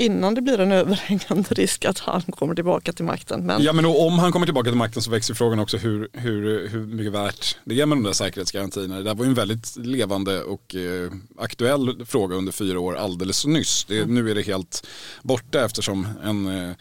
innan 0.00 0.34
det 0.34 0.40
blir 0.40 0.60
en 0.60 0.72
överhängande 0.72 1.54
risk 1.54 1.84
att 1.84 1.98
han 1.98 2.22
kommer 2.22 2.54
tillbaka 2.54 2.92
till 2.92 3.04
makten. 3.04 3.46
Men... 3.46 3.62
Ja 3.62 3.72
men 3.72 3.84
om 3.84 4.18
han 4.18 4.32
kommer 4.32 4.46
tillbaka 4.46 4.70
till 4.70 4.78
makten 4.78 5.02
så 5.02 5.10
växer 5.10 5.34
frågan 5.34 5.58
också 5.58 5.76
hur, 5.76 6.08
hur, 6.12 6.68
hur 6.68 6.86
mycket 6.86 7.12
värt 7.12 7.56
det 7.64 7.80
är 7.80 7.86
med 7.86 7.98
de 7.98 8.02
där 8.02 8.12
säkerhetsgarantierna. 8.12 8.96
Det 8.96 9.02
där 9.02 9.14
var 9.14 9.24
ju 9.24 9.28
en 9.28 9.34
väldigt 9.34 9.76
levande 9.76 10.42
och 10.42 10.74
eh, 10.74 11.12
aktuell 11.38 12.06
fråga 12.06 12.36
under 12.36 12.52
fyra 12.52 12.80
år 12.80 12.96
alldeles 12.96 13.46
nyss. 13.46 13.84
Det, 13.84 13.98
mm. 13.98 14.14
Nu 14.14 14.30
är 14.30 14.34
det 14.34 14.42
helt 14.42 14.86
borta 15.22 15.64
eftersom 15.64 16.06
en 16.24 16.46
eh, 16.46 16.76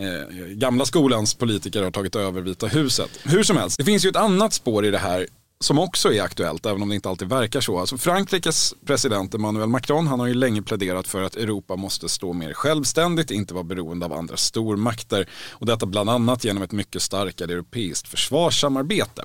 Eh, 0.00 0.46
gamla 0.46 0.84
skolans 0.84 1.34
politiker 1.34 1.82
har 1.82 1.90
tagit 1.90 2.16
över 2.16 2.40
Vita 2.40 2.66
huset. 2.66 3.10
Hur 3.24 3.42
som 3.42 3.56
helst, 3.56 3.78
det 3.78 3.84
finns 3.84 4.04
ju 4.04 4.08
ett 4.08 4.16
annat 4.16 4.52
spår 4.52 4.86
i 4.86 4.90
det 4.90 4.98
här 4.98 5.26
som 5.60 5.78
också 5.78 6.12
är 6.12 6.22
aktuellt, 6.22 6.66
även 6.66 6.82
om 6.82 6.88
det 6.88 6.94
inte 6.94 7.08
alltid 7.08 7.28
verkar 7.28 7.60
så. 7.60 7.78
Alltså 7.78 7.98
Frankrikes 7.98 8.74
president 8.86 9.34
Emmanuel 9.34 9.68
Macron 9.68 10.06
han 10.06 10.20
har 10.20 10.26
ju 10.26 10.34
länge 10.34 10.62
pläderat 10.62 11.08
för 11.08 11.22
att 11.22 11.36
Europa 11.36 11.76
måste 11.76 12.08
stå 12.08 12.32
mer 12.32 12.52
självständigt, 12.52 13.30
inte 13.30 13.54
vara 13.54 13.64
beroende 13.64 14.06
av 14.06 14.12
andra 14.12 14.36
stormakter. 14.36 15.28
Och 15.50 15.66
detta 15.66 15.86
bland 15.86 16.10
annat 16.10 16.44
genom 16.44 16.62
ett 16.62 16.72
mycket 16.72 17.02
starkare 17.02 17.52
europeiskt 17.52 18.08
försvarssamarbete. 18.08 19.24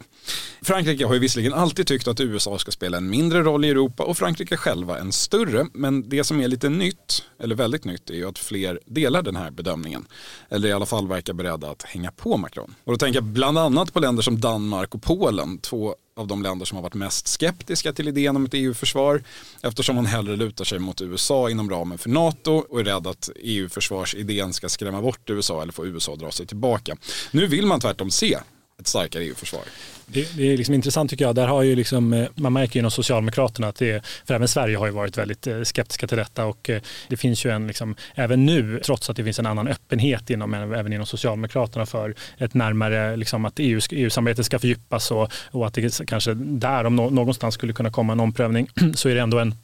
Frankrike 0.61 1.05
har 1.05 1.13
ju 1.13 1.19
visserligen 1.19 1.53
alltid 1.53 1.87
tyckt 1.87 2.07
att 2.07 2.19
USA 2.19 2.57
ska 2.57 2.71
spela 2.71 2.97
en 2.97 3.09
mindre 3.09 3.41
roll 3.43 3.65
i 3.65 3.69
Europa 3.69 4.03
och 4.03 4.17
Frankrike 4.17 4.57
själva 4.57 4.99
en 4.99 5.11
större. 5.11 5.67
Men 5.73 6.09
det 6.09 6.23
som 6.23 6.41
är 6.41 6.47
lite 6.47 6.69
nytt, 6.69 7.23
eller 7.39 7.55
väldigt 7.55 7.85
nytt, 7.85 8.09
är 8.09 8.13
ju 8.13 8.29
att 8.29 8.39
fler 8.39 8.79
delar 8.85 9.21
den 9.21 9.35
här 9.35 9.51
bedömningen. 9.51 10.05
Eller 10.49 10.69
i 10.69 10.71
alla 10.71 10.85
fall 10.85 11.07
verkar 11.07 11.33
beredda 11.33 11.71
att 11.71 11.83
hänga 11.83 12.11
på 12.11 12.37
Macron. 12.37 12.75
Och 12.83 12.91
då 12.91 12.97
tänker 12.97 13.17
jag 13.17 13.23
bland 13.23 13.57
annat 13.57 13.93
på 13.93 13.99
länder 13.99 14.23
som 14.23 14.39
Danmark 14.39 14.95
och 14.95 15.01
Polen, 15.01 15.57
två 15.57 15.95
av 16.15 16.27
de 16.27 16.43
länder 16.43 16.65
som 16.65 16.75
har 16.75 16.83
varit 16.83 16.93
mest 16.93 17.27
skeptiska 17.27 17.93
till 17.93 18.07
idén 18.07 18.35
om 18.35 18.45
ett 18.45 18.53
EU-försvar 18.53 19.23
eftersom 19.61 19.95
man 19.95 20.05
hellre 20.05 20.35
lutar 20.35 20.65
sig 20.65 20.79
mot 20.79 21.01
USA 21.01 21.49
inom 21.49 21.69
ramen 21.69 21.97
för 21.97 22.09
NATO 22.09 22.51
och 22.51 22.79
är 22.79 22.83
rädd 22.83 23.07
att 23.07 23.29
EU-försvarsidén 23.35 24.53
ska 24.53 24.69
skrämma 24.69 25.01
bort 25.01 25.29
USA 25.29 25.61
eller 25.61 25.73
få 25.73 25.85
USA 25.85 26.13
att 26.13 26.19
dra 26.19 26.31
sig 26.31 26.47
tillbaka. 26.47 26.97
Nu 27.31 27.47
vill 27.47 27.65
man 27.65 27.79
tvärtom 27.79 28.11
se 28.11 28.39
ett 28.81 28.87
starkare 28.87 29.23
EU-försvar. 29.23 29.63
Det, 30.05 30.37
det, 30.37 30.53
är 30.53 30.57
liksom 30.57 30.75
intressant 30.75 31.09
tycker 31.09 31.25
jag. 31.25 31.35
Där 31.35 31.47
har 31.47 31.61
ju 31.61 31.75
liksom, 31.75 32.13
eh, 32.13 32.27
man 32.35 32.53
märker 32.53 32.75
ju 32.75 32.79
inom 32.79 32.91
Socialdemokraterna 32.91 33.67
att 33.67 33.75
det, 33.75 34.05
för 34.25 34.33
även 34.33 34.47
Sverige 34.47 34.77
har 34.77 34.85
ju 34.85 34.91
varit 34.91 35.17
väldigt 35.17 35.47
eh, 35.47 35.61
skeptiska 35.61 36.07
till 36.07 36.17
detta 36.17 36.45
och 36.45 36.69
eh, 36.69 36.81
det 37.07 37.17
finns 37.17 37.45
ju 37.45 37.49
en, 37.49 37.67
liksom, 37.67 37.95
även 38.15 38.45
nu, 38.45 38.79
trots 38.85 39.09
att 39.09 39.15
det 39.15 39.23
finns 39.23 39.39
en 39.39 39.45
annan 39.45 39.67
öppenhet 39.67 40.29
inom, 40.29 40.53
även 40.53 40.93
inom 40.93 41.05
Socialdemokraterna 41.05 41.85
för 41.85 42.15
ett 42.37 42.53
närmare, 42.53 43.15
liksom 43.15 43.45
att 43.45 43.59
EU, 43.59 43.79
EU-samarbetet 43.91 44.45
ska 44.45 44.59
fördjupas 44.59 45.11
och, 45.11 45.31
och 45.51 45.67
att 45.67 45.73
det 45.73 46.05
kanske 46.07 46.33
där 46.33 46.85
om 46.85 46.95
någonstans 46.95 47.53
skulle 47.53 47.73
kunna 47.73 47.91
komma 47.91 48.13
en 48.13 48.19
omprövning 48.19 48.69
så 48.95 49.09
är 49.09 49.15
det 49.15 49.21
ändå 49.21 49.39
en 49.39 49.55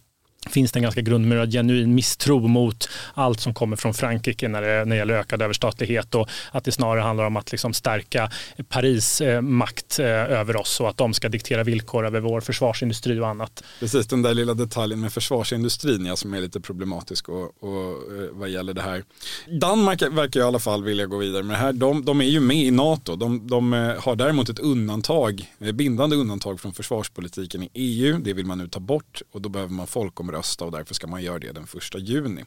finns 0.48 0.72
det 0.72 0.80
en 0.80 0.84
ganska 0.84 1.02
grundmurad 1.02 1.52
genuin 1.52 1.96
misstro 1.96 2.48
mot 2.48 2.90
allt 3.14 3.40
som 3.40 3.54
kommer 3.54 3.76
från 3.76 3.94
Frankrike 3.94 4.48
när 4.48 4.62
det, 4.62 4.68
när 4.68 4.86
det 4.86 4.96
gäller 4.96 5.14
ökad 5.14 5.42
överstatlighet 5.42 6.16
och 6.16 6.30
att 6.52 6.64
det 6.64 6.72
snarare 6.72 7.02
handlar 7.02 7.26
om 7.26 7.38
att 7.38 7.52
liksom 7.52 7.74
stärka 7.74 8.32
Paris 8.70 9.22
eh, 9.22 9.42
makt 9.42 10.00
eh, 10.00 10.06
över 10.06 10.56
oss 10.56 10.80
och 10.80 10.90
att 10.90 10.98
de 10.98 11.14
ska 11.14 11.30
diktera 11.30 11.64
villkor 11.64 12.06
över 12.06 12.20
vår 12.20 12.42
försvarsindustri 12.42 13.20
och 13.20 13.28
annat. 13.28 13.64
Precis, 13.80 14.08
den 14.08 14.22
där 14.22 14.34
lilla 14.34 14.54
detaljen 14.54 15.00
med 15.00 15.14
försvarsindustrin 15.14 16.06
ja, 16.06 16.16
som 16.16 16.34
är 16.34 16.42
lite 16.42 16.60
problematisk 16.60 17.30
och, 17.30 17.64
och, 17.64 17.92
eh, 17.92 18.30
vad 18.32 18.50
gäller 18.50 18.74
det 18.74 18.82
här. 18.82 19.04
Danmark 19.62 20.02
verkar 20.02 20.40
i 20.40 20.44
alla 20.44 20.60
fall 20.60 20.84
vilja 20.84 21.06
gå 21.06 21.18
vidare 21.18 21.44
med 21.44 21.54
det 21.56 21.60
här. 21.60 21.74
De, 21.74 22.06
de 22.06 22.22
är 22.22 22.26
ju 22.26 22.40
med 22.40 22.58
i 22.58 22.72
NATO. 22.72 23.16
De, 23.16 23.48
de 23.48 23.74
eh, 23.74 23.80
har 23.80 24.16
däremot 24.16 24.50
ett 24.50 24.60
undantag, 24.60 25.54
bindande 25.74 26.16
undantag 26.16 26.60
från 26.60 26.74
försvarspolitiken 26.74 27.64
i 27.64 27.70
EU. 27.74 28.20
Det 28.20 28.34
vill 28.34 28.46
man 28.46 28.58
nu 28.58 28.68
ta 28.68 28.80
bort 28.80 29.22
och 29.32 29.42
då 29.42 29.50
behöver 29.50 29.74
man 29.74 29.88
folkomröstning 29.88 30.37
rösta 30.38 30.66
och 30.66 30.72
därför 30.72 30.94
ska 30.94 31.08
man 31.08 31.24
göra 31.24 31.40
det 31.40 31.52
den 31.52 31.68
första 31.68 31.98
juni. 31.98 32.44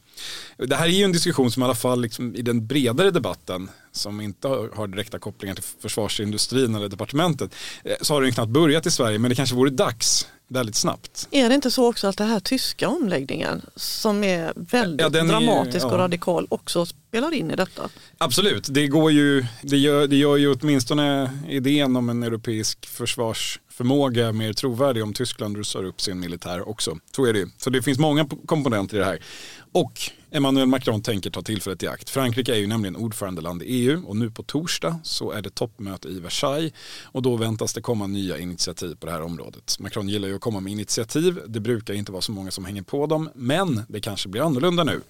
Det 0.57 0.75
här 0.75 0.85
är 0.85 0.89
ju 0.89 1.03
en 1.03 1.11
diskussion 1.11 1.51
som 1.51 1.63
i 1.63 1.65
alla 1.65 1.75
fall 1.75 2.01
liksom 2.01 2.35
i 2.35 2.41
den 2.41 2.67
bredare 2.67 3.11
debatten 3.11 3.69
som 3.91 4.21
inte 4.21 4.47
har 4.47 4.87
direkta 4.87 5.19
kopplingar 5.19 5.55
till 5.55 5.63
försvarsindustrin 5.81 6.75
eller 6.75 6.89
departementet 6.89 7.55
eh, 7.83 7.95
så 8.01 8.13
har 8.13 8.21
den 8.21 8.31
knappt 8.31 8.51
börjat 8.51 8.85
i 8.85 8.91
Sverige 8.91 9.19
men 9.19 9.29
det 9.29 9.35
kanske 9.35 9.55
vore 9.55 9.69
dags 9.69 10.27
väldigt 10.47 10.75
snabbt. 10.75 11.27
Är 11.31 11.49
det 11.49 11.55
inte 11.55 11.71
så 11.71 11.89
också 11.89 12.07
att 12.07 12.17
den 12.17 12.27
här 12.27 12.39
tyska 12.39 12.89
omläggningen 12.89 13.61
som 13.75 14.23
är 14.23 14.53
väldigt 14.55 15.01
ja, 15.01 15.23
dramatisk 15.23 15.85
är, 15.85 15.89
ja. 15.89 15.93
och 15.93 15.99
radikal 15.99 16.47
också 16.49 16.85
spelar 16.85 17.33
in 17.33 17.51
i 17.51 17.55
detta? 17.55 17.89
Absolut, 18.17 18.67
det, 18.69 18.87
går 18.87 19.11
ju, 19.11 19.45
det, 19.61 19.77
gör, 19.77 20.07
det 20.07 20.15
gör 20.15 20.37
ju 20.37 20.53
åtminstone 20.53 21.31
idén 21.49 21.95
om 21.95 22.09
en 22.09 22.23
europeisk 22.23 22.85
förmåga 23.81 24.31
mer 24.31 24.53
trovärdig 24.53 25.03
om 25.03 25.13
Tyskland 25.13 25.57
rustar 25.57 25.83
upp 25.83 26.01
sin 26.01 26.19
militär 26.19 26.69
också. 26.69 26.97
Så 27.15 27.25
är 27.25 27.33
det 27.33 27.47
Så 27.57 27.69
det 27.69 27.81
finns 27.81 27.99
många 27.99 28.27
komponenter 28.45 28.97
i 28.97 28.99
det 28.99 29.05
här. 29.05 29.19
Och 29.71 30.11
Emmanuel 30.33 30.67
Macron 30.67 31.01
tänker 31.01 31.29
ta 31.29 31.41
tillfället 31.41 31.83
i 31.83 31.87
akt. 31.87 32.09
Frankrike 32.09 32.53
är 32.53 32.57
ju 32.57 32.67
nämligen 32.67 32.95
ordförandeland 32.95 33.63
i 33.63 33.65
EU 33.65 34.03
och 34.07 34.17
nu 34.17 34.31
på 34.31 34.43
torsdag 34.43 34.99
så 35.03 35.31
är 35.31 35.41
det 35.41 35.49
toppmöte 35.49 36.07
i 36.07 36.19
Versailles 36.19 36.73
och 37.03 37.21
då 37.21 37.35
väntas 37.35 37.73
det 37.73 37.81
komma 37.81 38.07
nya 38.07 38.37
initiativ 38.37 38.95
på 38.95 39.05
det 39.05 39.11
här 39.11 39.21
området. 39.21 39.75
Macron 39.79 40.09
gillar 40.09 40.27
ju 40.27 40.35
att 40.35 40.41
komma 40.41 40.59
med 40.59 40.71
initiativ. 40.71 41.39
Det 41.47 41.59
brukar 41.59 41.93
inte 41.93 42.11
vara 42.11 42.21
så 42.21 42.31
många 42.31 42.51
som 42.51 42.65
hänger 42.65 42.81
på 42.81 43.05
dem 43.05 43.29
men 43.35 43.83
det 43.89 43.99
kanske 43.99 44.29
blir 44.29 44.41
annorlunda 44.41 44.83
nu. 44.83 45.01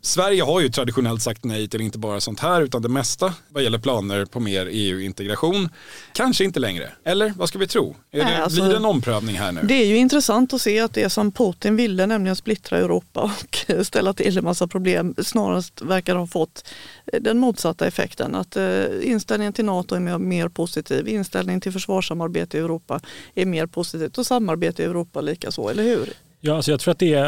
Sverige 0.00 0.42
har 0.42 0.60
ju 0.60 0.68
traditionellt 0.68 1.22
sagt 1.22 1.44
nej 1.44 1.68
till 1.68 1.80
inte 1.80 1.98
bara 1.98 2.20
sånt 2.20 2.40
här 2.40 2.62
utan 2.62 2.82
det 2.82 2.88
mesta 2.88 3.34
vad 3.48 3.62
gäller 3.62 3.78
planer 3.78 4.24
på 4.24 4.40
mer 4.40 4.68
EU-integration. 4.70 5.68
Kanske 6.12 6.44
inte 6.44 6.60
längre. 6.60 6.92
Eller 7.04 7.32
vad 7.36 7.48
ska 7.48 7.58
vi 7.58 7.66
tro? 7.66 7.96
Är 8.10 8.24
nej, 8.24 8.36
det, 8.36 8.44
alltså, 8.44 8.60
blir 8.60 8.70
det 8.70 8.76
en 8.76 8.84
omprövning 8.84 9.36
här 9.36 9.52
nu? 9.52 9.60
Det 9.64 9.74
är 9.74 9.86
ju 9.86 9.96
intressant 9.96 10.52
att 10.52 10.62
se 10.62 10.80
att 10.80 10.94
det 10.94 11.10
som 11.10 11.32
Putin 11.32 11.76
ville, 11.76 12.06
nämligen 12.06 12.36
splittra 12.36 12.78
Europa 12.78 13.20
och 13.20 13.66
ställa 13.86 13.99
till 14.00 14.38
en 14.38 14.44
massa 14.44 14.66
problem 14.66 15.14
snarast 15.18 15.82
verkar 15.82 16.16
ha 16.16 16.26
fått 16.26 16.68
eh, 17.12 17.20
den 17.20 17.38
motsatta 17.38 17.86
effekten. 17.86 18.34
Att 18.34 18.56
eh, 18.56 18.84
inställningen 19.02 19.52
till 19.52 19.64
NATO 19.64 19.94
är 19.94 20.18
mer, 20.18 20.48
positiv, 20.48 21.08
inställningen 21.08 21.60
till 21.60 21.72
försvarssamarbete 21.72 22.58
i 22.58 22.60
Europa 22.60 23.00
är 23.34 23.46
mer 23.46 23.66
positivt 23.66 24.18
och 24.18 24.26
samarbete 24.26 24.82
i 24.82 24.86
Europa 24.86 25.20
likaså, 25.20 25.68
eller 25.68 25.82
hur? 25.82 26.08
Ja, 26.42 26.56
alltså 26.56 26.70
jag 26.70 26.80
tror 26.80 26.92
att 26.92 26.98
det 26.98 27.14
är 27.14 27.26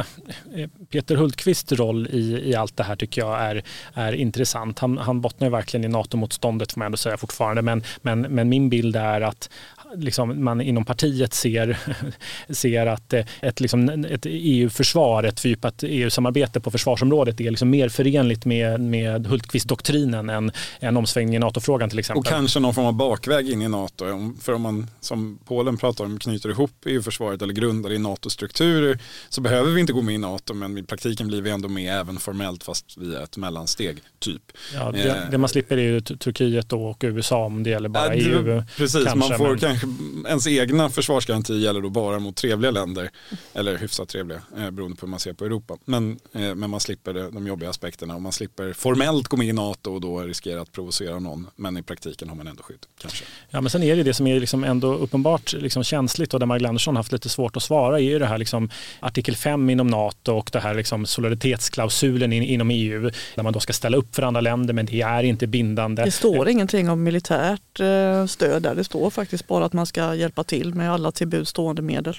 eh, 0.54 0.68
Peter 0.90 1.16
Hultqvists 1.16 1.72
roll 1.72 2.08
i, 2.10 2.50
i 2.50 2.54
allt 2.54 2.76
det 2.76 2.82
här 2.82 2.96
tycker 2.96 3.20
jag 3.20 3.40
är, 3.40 3.62
är 3.94 4.12
intressant. 4.12 4.78
Han, 4.78 4.98
han 4.98 5.20
bottnar 5.20 5.46
ju 5.46 5.50
verkligen 5.50 5.84
i 5.84 5.88
NATO-motståndet 5.88 6.72
får 6.72 6.78
man 6.78 6.86
ändå 6.86 6.96
säga 6.98 7.16
fortfarande. 7.16 7.62
Men, 7.62 7.82
men, 8.02 8.20
men 8.20 8.48
min 8.48 8.68
bild 8.68 8.96
är 8.96 9.20
att 9.20 9.50
liksom 9.96 10.44
man 10.44 10.60
inom 10.60 10.84
partiet 10.84 11.34
ser, 11.34 11.78
ser 12.48 12.86
att 12.86 13.12
eh, 13.12 13.24
ett, 13.40 13.60
liksom, 13.60 13.88
ett 13.88 14.26
EU-försvar, 14.26 15.24
ett 15.24 15.40
fördjupat 15.40 15.82
EU-samarbete 15.82 16.60
på 16.60 16.70
försvarsområdet 16.70 17.40
är 17.40 17.50
liksom 17.50 17.70
mer 17.70 17.88
förenligt 17.88 18.44
med, 18.44 18.80
med 18.80 19.26
Hultqvist-doktrinen 19.26 20.30
än 20.30 20.52
en 20.80 20.96
omsvängning 20.96 21.36
i 21.36 21.38
NATO-frågan 21.38 21.90
till 21.90 21.98
exempel. 21.98 22.18
Och 22.18 22.26
kanske 22.26 22.60
någon 22.60 22.74
form 22.74 22.86
av 22.86 22.94
bakväg 22.94 23.50
in 23.50 23.62
i 23.62 23.68
NATO. 23.68 24.34
För 24.40 24.52
om 24.52 24.62
man, 24.62 24.90
som 25.00 25.38
Polen 25.44 25.76
pratar 25.76 26.04
om, 26.04 26.18
knyter 26.18 26.50
ihop 26.50 26.70
EU-försvaret 26.86 27.42
eller 27.42 27.54
grundar 27.54 27.92
i 27.92 27.98
NATO-strukturer 27.98 28.98
så 29.28 29.40
behöver 29.40 29.70
vi 29.70 29.80
inte 29.80 29.92
gå 29.92 30.02
med 30.02 30.14
i 30.14 30.18
NATO 30.18 30.54
men 30.54 30.78
i 30.78 30.82
praktiken 30.82 31.28
blir 31.28 31.42
vi 31.42 31.50
ändå 31.50 31.68
med 31.68 32.00
även 32.00 32.16
formellt 32.16 32.64
fast 32.64 32.98
via 32.98 33.22
ett 33.22 33.36
mellansteg 33.36 33.98
typ. 34.18 34.42
Ja, 34.74 34.92
det, 34.92 35.28
det 35.30 35.38
man 35.38 35.48
slipper 35.48 35.76
är 35.76 35.82
ju 35.82 36.00
Turkiet 36.00 36.72
och 36.72 36.98
USA 37.04 37.44
om 37.44 37.62
det 37.62 37.70
gäller 37.70 37.88
bara 37.88 38.16
ja, 38.16 38.22
EU. 38.22 38.62
Precis, 38.76 39.04
kanske, 39.04 39.28
man 39.28 39.38
får 39.38 39.48
men... 39.48 39.58
kanske, 39.58 39.81
ens 40.26 40.46
egna 40.46 40.90
försvarsgaranti 40.90 41.58
gäller 41.58 41.80
då 41.80 41.90
bara 41.90 42.18
mot 42.18 42.36
trevliga 42.36 42.70
länder, 42.70 43.10
eller 43.54 43.78
hyfsat 43.78 44.08
trevliga, 44.08 44.42
eh, 44.56 44.70
beroende 44.70 44.96
på 44.96 45.06
hur 45.06 45.10
man 45.10 45.20
ser 45.20 45.32
på 45.32 45.44
Europa. 45.44 45.76
Men, 45.84 46.18
eh, 46.32 46.54
men 46.54 46.70
man 46.70 46.80
slipper 46.80 47.30
de 47.32 47.46
jobbiga 47.46 47.70
aspekterna 47.70 48.14
och 48.14 48.22
man 48.22 48.32
slipper 48.32 48.72
formellt 48.72 49.28
gå 49.28 49.36
med 49.36 49.46
i 49.46 49.52
NATO 49.52 49.94
och 49.94 50.00
då 50.00 50.20
riskera 50.20 50.60
att 50.60 50.72
provocera 50.72 51.18
någon, 51.18 51.46
men 51.56 51.76
i 51.76 51.82
praktiken 51.82 52.28
har 52.28 52.36
man 52.36 52.46
ändå 52.46 52.62
skydd. 52.62 52.86
Kanske. 52.98 53.24
Ja, 53.50 53.60
men 53.60 53.70
sen 53.70 53.82
är 53.82 53.96
det 53.96 54.02
det 54.02 54.14
som 54.14 54.26
är 54.26 54.40
liksom 54.40 54.64
ändå 54.64 54.94
uppenbart 54.94 55.52
liksom 55.52 55.84
känsligt 55.84 56.34
och 56.34 56.40
där 56.40 56.46
Magdalena 56.46 56.68
Andersson 56.68 56.96
haft 56.96 57.12
lite 57.12 57.28
svårt 57.28 57.56
att 57.56 57.62
svara 57.62 58.00
är 58.00 58.02
ju 58.02 58.18
det 58.18 58.26
här 58.26 58.38
liksom 58.38 58.70
artikel 59.00 59.36
5 59.36 59.70
inom 59.70 59.86
NATO 59.86 60.32
och 60.32 60.50
det 60.52 60.60
här 60.60 60.74
liksom 60.74 61.06
solidaritetsklausulen 61.06 62.32
in, 62.32 62.42
inom 62.42 62.70
EU 62.70 63.10
där 63.34 63.42
man 63.42 63.52
då 63.52 63.60
ska 63.60 63.72
ställa 63.72 63.96
upp 63.96 64.14
för 64.14 64.22
andra 64.22 64.40
länder 64.40 64.74
men 64.74 64.86
det 64.86 65.00
är 65.00 65.22
inte 65.22 65.46
bindande. 65.46 66.04
Det 66.04 66.10
står 66.10 66.48
ingenting 66.48 66.90
om 66.90 67.02
militärt 67.02 67.80
eh, 67.80 68.26
stöd 68.26 68.62
där. 68.62 68.74
Det 68.74 68.84
står 68.84 69.10
faktiskt 69.10 69.46
bara 69.46 69.64
att 69.72 69.76
man 69.76 69.86
ska 69.86 70.14
hjälpa 70.14 70.44
till 70.44 70.74
med 70.74 70.92
alla 70.92 71.12
till 71.12 71.46
stående 71.46 71.82
medel. 71.82 72.14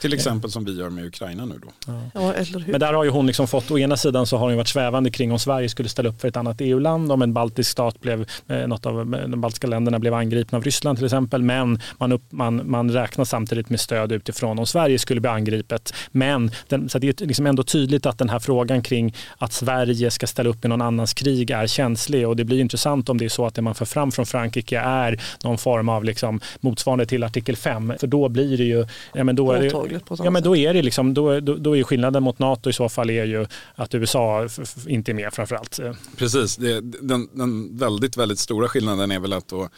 Till 0.00 0.14
exempel 0.14 0.50
som 0.50 0.64
vi 0.64 0.78
gör 0.78 0.90
med 0.90 1.04
Ukraina 1.04 1.44
nu 1.44 1.60
då. 1.62 1.92
Ja. 2.14 2.34
Men 2.66 2.80
där 2.80 2.92
har 2.92 3.04
ju 3.04 3.10
hon 3.10 3.26
liksom 3.26 3.48
fått, 3.48 3.70
å 3.70 3.78
ena 3.78 3.96
sidan 3.96 4.26
så 4.26 4.36
har 4.36 4.48
hon 4.48 4.56
varit 4.56 4.68
svävande 4.68 5.10
kring 5.10 5.32
om 5.32 5.38
Sverige 5.38 5.68
skulle 5.68 5.88
ställa 5.88 6.08
upp 6.08 6.20
för 6.20 6.28
ett 6.28 6.36
annat 6.36 6.56
EU-land 6.60 7.12
om 7.12 7.22
en 7.22 7.32
baltisk 7.32 7.70
stat 7.70 8.00
blev, 8.00 8.28
eh, 8.48 8.66
något 8.66 8.86
av 8.86 9.06
de 9.06 9.40
baltiska 9.40 9.66
länderna 9.66 9.98
blev 9.98 10.14
angripna 10.14 10.58
av 10.58 10.64
Ryssland 10.64 10.98
till 10.98 11.04
exempel. 11.04 11.42
Men 11.42 11.80
man, 11.98 12.12
upp, 12.12 12.22
man, 12.30 12.70
man 12.70 12.90
räknar 12.90 13.24
samtidigt 13.24 13.70
med 13.70 13.80
stöd 13.80 14.12
utifrån 14.12 14.58
om 14.58 14.66
Sverige 14.66 14.98
skulle 14.98 15.20
bli 15.20 15.30
angripet. 15.30 15.94
Men 16.10 16.50
den, 16.68 16.88
så 16.88 16.98
det 16.98 17.20
är 17.20 17.26
liksom 17.26 17.46
ändå 17.46 17.62
tydligt 17.62 18.06
att 18.06 18.18
den 18.18 18.28
här 18.28 18.38
frågan 18.38 18.82
kring 18.82 19.14
att 19.38 19.52
Sverige 19.52 20.10
ska 20.10 20.26
ställa 20.26 20.50
upp 20.50 20.64
i 20.64 20.68
någon 20.68 20.82
annans 20.82 21.14
krig 21.14 21.50
är 21.50 21.66
känslig 21.66 22.28
och 22.28 22.36
det 22.36 22.44
blir 22.44 22.60
intressant 22.60 23.08
om 23.08 23.18
det 23.18 23.24
är 23.24 23.28
så 23.28 23.46
att 23.46 23.54
det 23.54 23.62
man 23.62 23.74
för 23.74 23.84
fram 23.84 24.12
från 24.12 24.26
Frankrike 24.26 24.78
är 24.78 25.20
någon 25.44 25.58
form 25.58 25.88
av 25.88 26.04
liksom 26.04 26.40
motsvarande 26.60 27.06
till 27.06 27.24
artikel 27.24 27.56
5. 27.56 27.92
För 28.00 28.06
då 28.06 28.28
blir 28.28 28.58
det 28.58 28.64
ju, 28.64 28.86
ja, 29.14 29.24
men 29.24 29.36
då 29.36 29.59
påtagligt 29.62 30.04
på 30.04 30.16
Ja 30.18 30.30
men 30.30 30.42
då 30.42 30.56
är 30.56 30.74
det 30.74 30.82
liksom, 30.82 31.14
då, 31.14 31.40
då, 31.40 31.54
då 31.54 31.76
är 31.76 31.82
skillnaden 31.82 32.22
mot 32.22 32.38
NATO 32.38 32.70
i 32.70 32.72
så 32.72 32.88
fall 32.88 33.10
är 33.10 33.24
ju 33.24 33.46
att 33.74 33.94
USA 33.94 34.48
inte 34.86 35.12
är 35.12 35.14
med 35.14 35.32
framförallt. 35.32 35.80
Precis, 36.16 36.56
det, 36.56 36.80
den, 36.80 37.28
den 37.32 37.78
väldigt, 37.78 38.16
väldigt 38.16 38.38
stora 38.38 38.68
skillnaden 38.68 39.10
är 39.10 39.20
väl 39.20 39.32
att 39.32 39.48
då 39.48 39.68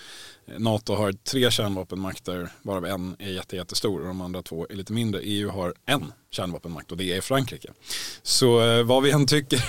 NATO 0.59 0.95
har 0.95 1.13
tre 1.13 1.51
kärnvapenmakter 1.51 2.49
varav 2.63 2.87
en 2.87 3.17
är 3.19 3.31
jätte, 3.31 3.57
jättestor 3.57 4.01
och 4.01 4.07
de 4.07 4.21
andra 4.21 4.43
två 4.43 4.67
är 4.71 4.75
lite 4.75 4.93
mindre. 4.93 5.21
EU 5.21 5.51
har 5.51 5.75
en 5.87 6.13
kärnvapenmakt 6.31 6.91
och 6.93 6.97
det 6.97 7.17
är 7.17 7.21
Frankrike. 7.21 7.69
Så 8.23 8.61
eh, 8.61 8.83
vad 8.85 9.03
vi 9.03 9.11
än 9.11 9.27
tycker 9.27 9.65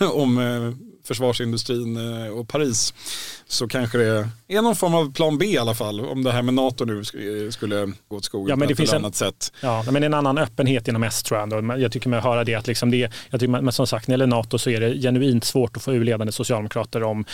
om 0.12 0.38
eh, 0.38 0.72
försvarsindustrin 1.04 1.96
eh, 1.96 2.28
och 2.28 2.48
Paris 2.48 2.94
så 3.46 3.68
kanske 3.68 3.98
det 3.98 4.28
är 4.48 4.62
någon 4.62 4.76
form 4.76 4.94
av 4.94 5.12
plan 5.12 5.38
B 5.38 5.46
i 5.46 5.58
alla 5.58 5.74
fall 5.74 6.00
om 6.00 6.22
det 6.24 6.32
här 6.32 6.42
med 6.42 6.54
NATO 6.54 6.84
nu 6.84 7.04
skulle 7.50 7.92
gå 8.08 8.16
åt 8.16 8.24
skogen 8.24 8.48
ja, 8.48 8.56
men 8.56 8.68
det 8.68 8.74
på 8.74 8.82
ett 8.82 8.92
annat 8.92 9.06
en, 9.06 9.12
sätt. 9.12 9.52
Ja, 9.60 9.84
men 9.90 10.02
en 10.02 10.14
annan 10.14 10.38
öppenhet 10.38 10.88
inom 10.88 11.02
S 11.02 11.22
tror 11.22 11.40
jag 11.40 11.52
ändå. 11.52 11.78
Jag 11.78 11.92
tycker 11.92 12.08
mig 12.08 12.20
höra 12.20 12.44
det 12.44 12.54
att 12.54 12.66
liksom 12.66 12.90
det, 12.90 13.12
jag 13.30 13.40
tycker, 13.40 13.60
men 13.60 13.72
som 13.72 13.86
sagt 13.86 14.08
när 14.08 14.16
det 14.16 14.22
gäller 14.22 14.36
NATO 14.36 14.58
så 14.58 14.70
är 14.70 14.80
det 14.80 14.94
genuint 14.94 15.44
svårt 15.44 15.76
att 15.76 15.82
få 15.82 15.92
ur 15.92 16.04
ledande 16.04 16.32
socialdemokrater 16.32 17.02
om, 17.02 17.24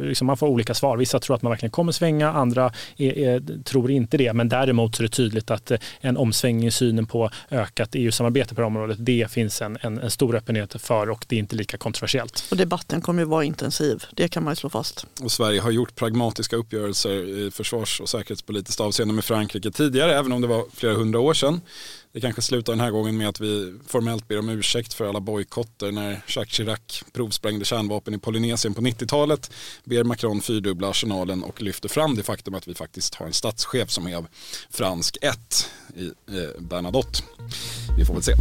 liksom 0.00 0.26
man 0.26 0.36
får 0.36 0.48
olika 0.48 0.74
svar. 0.74 0.96
Vissa 0.96 1.20
tror 1.20 1.36
att 1.36 1.42
man 1.42 1.50
verkligen 1.50 1.70
kommer 1.70 1.92
svänga, 1.92 2.32
andra 2.32 2.72
är, 2.96 3.18
är, 3.18 3.62
tror 3.62 3.90
inte 3.90 4.16
det. 4.16 4.32
Men 4.32 4.48
däremot 4.48 4.96
så 4.96 5.02
är 5.02 5.04
det 5.04 5.12
tydligt 5.12 5.50
att 5.50 5.72
en 6.00 6.16
omsvängning 6.16 6.66
i 6.66 6.70
synen 6.70 7.06
på 7.06 7.30
ökat 7.50 7.88
EU-samarbete 7.92 8.54
på 8.54 8.60
det 8.60 8.66
området, 8.66 8.96
det 9.00 9.30
finns 9.30 9.62
en, 9.62 9.78
en, 9.80 9.98
en 9.98 10.10
stor 10.10 10.36
öppenhet 10.36 10.82
för 10.82 11.10
och 11.10 11.24
det 11.28 11.36
är 11.36 11.40
inte 11.40 11.56
lika 11.56 11.78
kontroversiellt. 11.78 12.44
Och 12.50 12.56
debatten 12.56 13.00
kommer 13.00 13.22
ju 13.22 13.28
vara 13.28 13.44
intensiv, 13.44 14.04
det 14.12 14.28
kan 14.28 14.44
man 14.44 14.52
ju 14.52 14.56
slå 14.56 14.70
fast. 14.70 15.06
Och 15.22 15.32
Sverige 15.32 15.60
har 15.60 15.70
gjort 15.70 15.94
pragmatiska 15.94 16.57
uppgörelser 16.58 17.38
i 17.38 17.50
försvars 17.50 18.00
och 18.00 18.08
säkerhetspolitiskt 18.08 18.80
avseende 18.80 19.14
med 19.14 19.24
Frankrike 19.24 19.70
tidigare, 19.70 20.14
även 20.14 20.32
om 20.32 20.40
det 20.40 20.46
var 20.46 20.64
flera 20.74 20.94
hundra 20.94 21.20
år 21.20 21.34
sedan. 21.34 21.60
Det 22.12 22.20
kanske 22.20 22.42
slutar 22.42 22.72
den 22.72 22.80
här 22.80 22.90
gången 22.90 23.16
med 23.16 23.28
att 23.28 23.40
vi 23.40 23.74
formellt 23.86 24.28
ber 24.28 24.38
om 24.38 24.48
ursäkt 24.48 24.94
för 24.94 25.08
alla 25.08 25.20
bojkotter 25.20 25.92
när 25.92 26.22
Jacques 26.26 26.56
Chirac 26.56 27.04
provsprängde 27.12 27.64
kärnvapen 27.64 28.14
i 28.14 28.18
Polynesien 28.18 28.74
på 28.74 28.80
90-talet. 28.80 29.50
Ber 29.84 30.04
Macron 30.04 30.40
fyrdubbla 30.40 30.88
arsenalen 30.88 31.42
och 31.42 31.62
lyfter 31.62 31.88
fram 31.88 32.14
det 32.14 32.22
faktum 32.22 32.54
att 32.54 32.68
vi 32.68 32.74
faktiskt 32.74 33.14
har 33.14 33.26
en 33.26 33.32
statschef 33.32 33.90
som 33.90 34.06
är 34.06 34.16
av 34.16 34.26
fransk 34.70 35.18
ett 35.22 35.70
i 35.96 36.06
eh, 36.06 36.60
Bernadotte. 36.60 37.22
Vi 37.98 38.04
får 38.04 38.14
väl 38.14 38.22
se. 38.22 38.32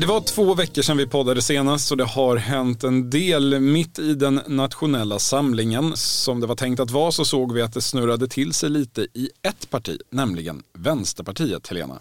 Det 0.00 0.06
var 0.06 0.20
två 0.20 0.54
veckor 0.54 0.82
sedan 0.82 0.96
vi 0.96 1.06
poddade 1.06 1.42
senast 1.42 1.90
och 1.90 1.96
det 1.96 2.04
har 2.04 2.36
hänt 2.36 2.84
en 2.84 3.10
del. 3.10 3.60
Mitt 3.60 3.98
i 3.98 4.14
den 4.14 4.40
nationella 4.46 5.18
samlingen 5.18 5.96
som 5.96 6.40
det 6.40 6.46
var 6.46 6.56
tänkt 6.56 6.80
att 6.80 6.90
vara 6.90 7.12
så 7.12 7.24
såg 7.24 7.52
vi 7.52 7.62
att 7.62 7.72
det 7.72 7.80
snurrade 7.80 8.28
till 8.28 8.52
sig 8.52 8.70
lite 8.70 9.00
i 9.00 9.30
ett 9.42 9.70
parti, 9.70 9.98
nämligen 10.10 10.62
Vänsterpartiet, 10.78 11.68
Helena. 11.68 11.98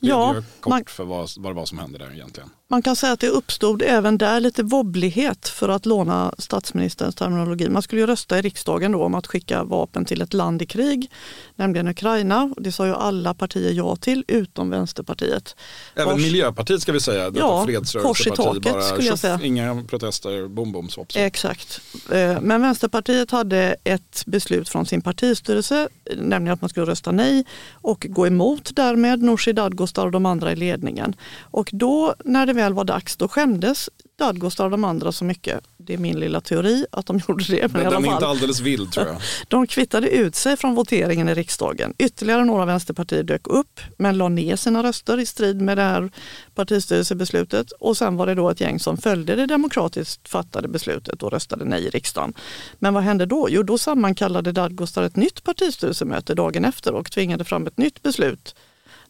Ja, 0.00 0.34
kort 0.60 0.70
man, 0.70 0.84
för 0.86 1.04
vad, 1.04 1.30
vad 1.36 1.52
det 1.52 1.56
var 1.56 1.66
som 1.66 1.78
hände 1.78 1.98
där 1.98 2.12
egentligen. 2.12 2.50
Man 2.72 2.82
kan 2.82 2.96
säga 2.96 3.12
att 3.12 3.20
det 3.20 3.28
uppstod 3.28 3.82
även 3.82 4.18
där 4.18 4.40
lite 4.40 4.62
wobblighet 4.62 5.48
för 5.48 5.68
att 5.68 5.86
låna 5.86 6.34
statsministerns 6.38 7.14
terminologi. 7.14 7.68
Man 7.68 7.82
skulle 7.82 8.00
ju 8.00 8.06
rösta 8.06 8.38
i 8.38 8.42
riksdagen 8.42 8.92
då 8.92 9.04
om 9.04 9.14
att 9.14 9.26
skicka 9.26 9.64
vapen 9.64 10.04
till 10.04 10.22
ett 10.22 10.34
land 10.34 10.62
i 10.62 10.66
krig, 10.66 11.10
nämligen 11.56 11.88
Ukraina. 11.88 12.54
Det 12.56 12.72
sa 12.72 12.86
ju 12.86 12.94
alla 12.94 13.34
partier 13.34 13.72
ja 13.72 13.96
till, 13.96 14.24
utom 14.28 14.70
Vänsterpartiet. 14.70 15.56
Även 15.94 16.08
Vars, 16.08 16.22
Miljöpartiet 16.22 16.82
ska 16.82 16.92
vi 16.92 17.00
säga, 17.00 17.30
detta 17.32 17.46
ja, 17.46 17.64
fredsrörelseparti. 17.64 18.60
Bara, 18.60 18.82
skulle 18.82 19.08
jag 19.08 19.18
säga. 19.18 19.40
Inga 19.42 19.84
protester, 19.88 20.48
bom 20.48 20.72
bom 20.72 20.88
swap. 20.88 21.06
Exakt. 21.14 21.80
Eh, 22.12 22.40
men 22.40 22.62
Vänsterpartiet 22.62 23.30
hade 23.30 23.76
ett 23.84 24.22
beslut 24.26 24.68
från 24.68 24.86
sin 24.86 25.02
partistyrelse, 25.02 25.88
nämligen 26.16 26.54
att 26.54 26.60
man 26.60 26.70
skulle 26.70 26.86
rösta 26.86 27.12
nej 27.12 27.44
och 27.72 28.06
gå 28.10 28.26
emot 28.26 28.70
därmed 28.76 29.22
Nooshi 29.22 29.52
Dadgostar 29.52 30.06
och 30.06 30.12
de 30.12 30.26
andra 30.26 30.52
i 30.52 30.56
ledningen. 30.56 31.14
Och 31.40 31.70
då 31.72 32.14
när 32.24 32.46
det 32.46 32.52
väl 32.52 32.74
var 32.74 32.84
dags, 32.84 33.16
då 33.16 33.28
skämdes 33.28 33.90
Dadgostar 34.18 34.64
och 34.64 34.70
de 34.70 34.84
andra 34.84 35.12
så 35.12 35.24
mycket. 35.24 35.64
Det 35.76 35.94
är 35.94 35.98
min 35.98 36.20
lilla 36.20 36.40
teori 36.40 36.86
att 36.92 37.06
de 37.06 37.20
gjorde 37.28 37.44
det. 37.44 37.72
Men, 37.72 37.84
den 37.84 38.04
är 38.04 38.12
inte 38.12 38.26
alldeles 38.26 38.60
vild 38.60 38.92
tror 38.92 39.06
jag. 39.06 39.16
De 39.48 39.66
kvittade 39.66 40.08
ut 40.08 40.34
sig 40.34 40.56
från 40.56 40.74
voteringen 40.74 41.28
i 41.28 41.34
riksdagen. 41.34 41.94
Ytterligare 41.98 42.44
några 42.44 42.64
vänsterpartier 42.64 43.22
dök 43.22 43.46
upp 43.46 43.80
men 43.98 44.18
la 44.18 44.28
ner 44.28 44.56
sina 44.56 44.82
röster 44.82 45.20
i 45.20 45.26
strid 45.26 45.60
med 45.60 45.78
det 45.78 45.82
här 45.82 46.10
partistyrelsebeslutet. 46.54 47.70
Och 47.70 47.96
sen 47.96 48.16
var 48.16 48.26
det 48.26 48.34
då 48.34 48.50
ett 48.50 48.60
gäng 48.60 48.80
som 48.80 48.96
följde 48.96 49.36
det 49.36 49.46
demokratiskt 49.46 50.28
fattade 50.28 50.68
beslutet 50.68 51.22
och 51.22 51.32
röstade 51.32 51.64
nej 51.64 51.84
i 51.86 51.90
riksdagen. 51.90 52.32
Men 52.78 52.94
vad 52.94 53.02
hände 53.02 53.26
då? 53.26 53.48
Jo, 53.50 53.62
då 53.62 53.78
sammankallade 53.78 54.52
Dadgostar 54.52 55.02
ett 55.02 55.16
nytt 55.16 55.44
partistyrelsemöte 55.44 56.34
dagen 56.34 56.64
efter 56.64 56.94
och 56.94 57.12
tvingade 57.12 57.44
fram 57.44 57.66
ett 57.66 57.78
nytt 57.78 58.02
beslut 58.02 58.54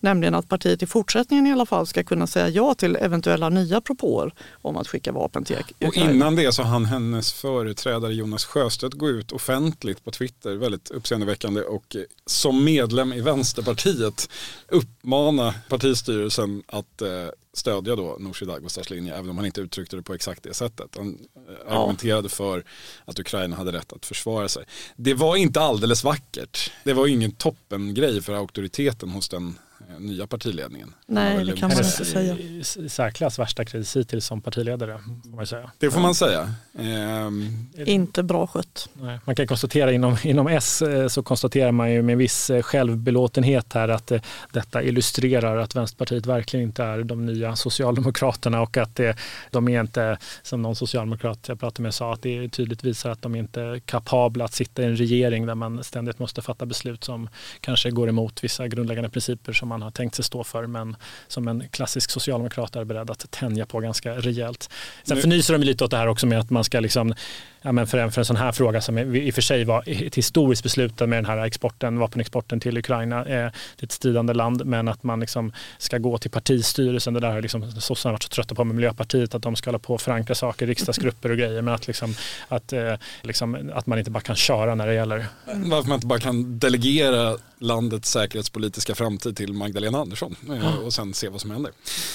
Nämligen 0.03 0.35
att 0.35 0.49
partiet 0.49 0.83
i 0.83 0.87
fortsättningen 0.87 1.47
i 1.47 1.53
alla 1.53 1.67
fall 1.67 1.87
ska 1.87 2.05
kunna 2.05 2.27
säga 2.27 2.49
ja 2.49 2.75
till 2.75 2.97
eventuella 2.97 3.49
nya 3.49 3.81
propåer 3.81 4.35
om 4.63 4.77
att 4.77 4.89
skicka 4.89 5.13
vapen 5.13 5.45
till 5.45 5.57
Ukraina. 5.57 5.89
Och 5.89 6.15
innan 6.15 6.37
det 6.37 6.53
så 6.53 6.63
hann 6.63 6.85
hennes 6.85 7.33
företrädare 7.33 8.15
Jonas 8.15 8.45
Sjöstedt 8.45 8.95
gå 8.95 9.09
ut 9.09 9.33
offentligt 9.33 10.05
på 10.05 10.11
Twitter, 10.11 10.57
väldigt 10.57 10.91
uppseendeväckande 10.91 11.61
och 11.61 11.97
eh, 11.97 12.03
som 12.27 12.65
medlem 12.65 13.13
i 13.13 13.21
Vänsterpartiet 13.21 14.29
uppmana 14.69 15.55
partistyrelsen 15.69 16.63
att 16.67 17.03
eh, 17.03 17.09
stödja 17.55 17.97
då 17.97 18.17
Nooshi 18.21 18.45
Dadgostars 18.45 18.91
linje, 18.91 19.15
även 19.15 19.31
om 19.31 19.37
han 19.37 19.47
inte 19.47 19.61
uttryckte 19.61 19.97
det 19.97 20.03
på 20.03 20.15
exakt 20.15 20.43
det 20.43 20.55
sättet. 20.55 20.97
Han 20.97 21.09
eh, 21.09 21.55
ja. 21.67 21.73
argumenterade 21.73 22.29
för 22.29 22.65
att 23.05 23.19
Ukraina 23.19 23.57
hade 23.57 23.73
rätt 23.73 23.93
att 23.93 24.07
försvara 24.07 24.49
sig. 24.49 24.65
Det 24.97 25.15
var 25.15 25.37
inte 25.37 25.61
alldeles 25.61 26.05
vackert. 26.05 26.73
Det 26.85 26.93
var 26.93 27.07
ingen 27.07 27.33
toppengrej 27.33 28.23
för 28.23 28.33
auktoriteten 28.33 29.11
hos 29.11 29.29
den 29.29 29.59
nya 29.99 30.27
partiledningen. 30.27 30.95
Nej, 31.07 31.45
det 31.45 31.53
kan 31.53 31.69
man 31.69 31.79
inte 31.79 32.05
säga. 32.05 32.39
I 32.39 32.65
särklass 32.89 33.39
värsta 33.39 33.65
kris 33.65 33.97
hittills 33.97 34.27
som 34.27 34.41
partiledare. 34.41 34.99
Får 35.25 35.37
man 35.37 35.47
säga. 35.47 35.71
Det 35.79 35.91
får 35.91 36.01
man 36.01 36.15
säga. 36.15 36.55
Ehm. 36.79 37.67
Inte 37.87 38.23
bra 38.23 38.47
skött. 38.47 38.89
Nej, 38.95 39.19
man 39.25 39.35
kan 39.35 39.47
konstatera 39.47 39.93
inom, 39.93 40.17
inom 40.23 40.49
S 40.49 40.83
eh, 40.83 41.09
så 41.09 41.23
konstaterar 41.23 41.73
man 41.73 41.93
ju 41.93 42.03
med 42.03 42.17
viss 42.17 42.51
eh, 42.51 42.63
självbelåtenhet 42.63 43.73
här 43.73 43.89
att 43.89 44.13
eh, 44.13 44.21
detta 44.53 44.83
illustrerar 44.83 45.57
att 45.57 45.77
Vänsterpartiet 45.77 46.27
verkligen 46.27 46.67
inte 46.67 46.85
är 46.85 47.03
de 47.03 47.27
nya 47.27 47.57
Socialdemokraterna 47.57 48.63
och 48.63 48.77
att 48.77 48.97
det, 48.97 49.17
de 49.51 49.69
är 49.69 49.81
inte, 49.81 50.19
som 50.43 50.63
någon 50.63 50.77
socialdemokrat 50.77 51.49
jag 51.49 51.61
pratade 51.61 51.83
med 51.83 51.95
sa, 51.95 52.13
att 52.13 52.23
det 52.23 52.49
tydligt 52.49 52.85
visar 52.85 53.11
att 53.11 53.23
de 53.23 53.35
inte 53.35 53.63
är 53.63 53.79
kapabla 53.79 54.45
att 54.45 54.55
sitta 54.55 54.83
i 54.83 54.85
en 54.85 54.97
regering 54.97 55.47
där 55.47 55.55
man 55.55 55.85
ständigt 55.85 56.19
måste 56.19 56.43
fatta 56.43 56.67
beslut 56.67 57.05
som 57.05 57.29
kanske 57.61 57.91
går 57.91 58.09
emot 58.09 58.45
vissa 58.45 58.69
grundläggande 58.69 59.11
principer 59.11 59.53
som 59.53 59.69
man 59.69 59.82
har 59.83 59.91
tänkt 59.91 60.15
sig 60.15 60.25
stå 60.25 60.45
för 60.45 60.67
men 60.67 60.97
som 61.29 61.49
en 61.49 61.69
klassisk 61.69 62.11
socialdemokrat 62.11 62.77
är 62.77 62.85
beredd 62.85 63.11
att 63.11 63.31
tänja 63.31 63.67
på 63.67 63.81
ganska 63.81 64.15
rejält. 64.15 64.71
Sen 65.05 65.17
förnyser 65.17 65.53
de 65.59 65.65
lite 65.65 65.85
åt 65.85 65.91
det 65.91 65.97
här 65.97 66.07
också 66.07 66.27
med 66.27 66.39
att 66.39 66.51
man 66.51 66.65
ska 66.65 66.81
liksom 66.81 67.15
ja, 67.63 67.73
men 67.73 67.87
för, 67.87 67.99
en, 67.99 68.13
för 68.13 68.21
en 68.21 68.25
sån 68.25 68.37
här 68.37 68.53
fråga 68.53 68.81
som 68.81 68.99
i 68.99 69.31
och 69.31 69.35
för 69.35 69.43
sig 69.43 69.65
var 69.65 69.85
ett 69.87 70.15
historiskt 70.15 70.63
beslut 70.63 71.01
med 71.01 71.09
den 71.09 71.27
här 71.27 71.47
exporten, 71.47 71.99
vapenexporten 71.99 72.61
till 72.61 72.79
Ukraina. 72.79 73.19
Eh, 73.19 73.25
det 73.27 73.33
är 73.33 73.53
ett 73.83 73.93
stridande 73.93 74.35
land 74.35 74.67
men 74.67 74.89
att 74.89 75.03
man 75.03 75.21
liksom 75.21 75.53
ska 75.79 75.99
gå 75.99 76.19
till 76.19 76.31
partistyrelsen. 76.31 77.15
Det 77.15 77.21
där 77.21 77.31
har 77.31 77.43
liksom, 77.43 77.73
sossarna 77.73 78.13
varit 78.13 78.23
så 78.23 78.29
trötta 78.29 78.55
på 78.55 78.65
med 78.65 78.77
Miljöpartiet 78.77 79.35
att 79.35 79.43
de 79.43 79.57
ska 79.57 79.71
hålla 79.71 79.79
på 79.79 79.95
och 79.95 80.01
förankra 80.01 80.35
saker, 80.35 80.67
riksdagsgrupper 80.67 81.31
och 81.31 81.37
grejer. 81.37 81.63
Men 81.63 81.75
att, 81.75 81.87
liksom, 81.87 82.15
att, 82.49 82.73
eh, 82.73 82.95
liksom, 83.23 83.71
att 83.75 83.87
man 83.87 83.99
inte 83.99 84.11
bara 84.11 84.21
kan 84.21 84.37
köra 84.37 84.75
när 84.75 84.87
det 84.87 84.95
gäller. 84.95 85.27
Varför 85.47 85.89
man 85.89 85.95
inte 85.95 86.07
bara 86.07 86.21
kan 86.21 86.59
delegera 86.59 87.37
landets 87.59 88.11
säkerhetspolitiska 88.11 88.95
framtid 88.95 89.37
till 89.37 89.53
Magdalena 89.73 89.99
Andersson 89.99 90.37
eh, 90.49 90.79
och 90.79 90.93
sen 90.93 91.15
se 91.15 91.29
vad 91.29 91.41
som 91.41 91.51
händer. 91.51 91.73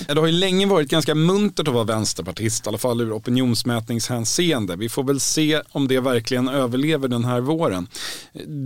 Det 0.08 0.20
har 0.20 0.26
ju 0.26 0.32
länge 0.32 0.66
varit 0.66 0.90
ganska 0.90 1.16
muntert 1.16 1.68
att 1.68 1.74
vara 1.74 1.84
vänsterpartist, 1.84 2.66
i 2.66 2.70
alla 2.70 2.78
fall 2.78 3.02
ur 3.02 3.18
opinionsmätningshänseende. 3.18 4.76
Vi 4.76 4.90
får 4.90 5.04
väl 5.04 5.20
se 5.20 5.62
om 5.72 5.88
det 5.88 6.00
verkligen 6.00 6.48
överlever 6.48 7.08
den 7.08 7.26
här 7.26 7.40
våren. 7.40 7.88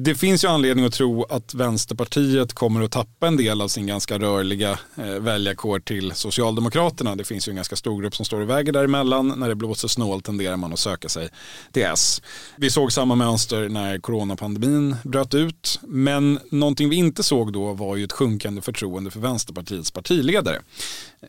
Det 0.03 0.15
finns 0.15 0.43
ju 0.43 0.47
anledning 0.47 0.85
att 0.85 0.93
tro 0.93 1.23
att 1.23 1.53
Vänsterpartiet 1.53 2.53
kommer 2.53 2.81
att 2.81 2.91
tappa 2.91 3.27
en 3.27 3.37
del 3.37 3.61
av 3.61 3.67
sin 3.67 3.87
ganska 3.87 4.19
rörliga 4.19 4.79
eh, 4.95 5.05
väljarkår 5.05 5.79
till 5.79 6.11
Socialdemokraterna. 6.15 7.15
Det 7.15 7.23
finns 7.23 7.47
ju 7.47 7.49
en 7.49 7.55
ganska 7.55 7.75
stor 7.75 8.01
grupp 8.01 8.15
som 8.15 8.25
står 8.25 8.41
och 8.41 8.49
väger 8.49 8.71
däremellan. 8.71 9.27
När 9.27 9.49
det 9.49 9.55
blåser 9.55 9.87
snål 9.87 10.21
tenderar 10.21 10.57
man 10.57 10.73
att 10.73 10.79
söka 10.79 11.09
sig 11.09 11.29
till 11.71 11.83
S. 11.83 12.21
Vi 12.57 12.69
såg 12.69 12.91
samma 12.91 13.15
mönster 13.15 13.69
när 13.69 13.99
coronapandemin 13.99 14.95
bröt 15.03 15.33
ut. 15.33 15.79
Men 15.81 16.39
någonting 16.51 16.89
vi 16.89 16.95
inte 16.95 17.23
såg 17.23 17.53
då 17.53 17.73
var 17.73 17.95
ju 17.95 18.03
ett 18.03 18.11
sjunkande 18.11 18.61
förtroende 18.71 19.11
för 19.11 19.19
Vänsterpartiets 19.19 19.91
partiledare. 19.91 20.61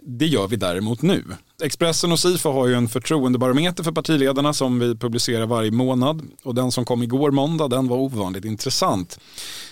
Det 0.02 0.26
gör 0.26 0.48
vi 0.48 0.56
däremot 0.56 1.02
nu. 1.02 1.24
Expressen 1.62 2.12
och 2.12 2.18
Sifo 2.18 2.52
har 2.52 2.66
ju 2.66 2.74
en 2.74 2.88
förtroendebarometer 2.88 3.84
för 3.84 3.92
partiledarna 3.92 4.52
som 4.52 4.78
vi 4.78 4.96
publicerar 4.96 5.46
varje 5.46 5.70
månad 5.70 6.22
och 6.42 6.54
den 6.54 6.72
som 6.72 6.84
kom 6.84 7.02
igår 7.02 7.30
måndag 7.30 7.68
den 7.68 7.88
var 7.88 7.96
ovanligt 7.96 8.44
intressant. 8.44 9.18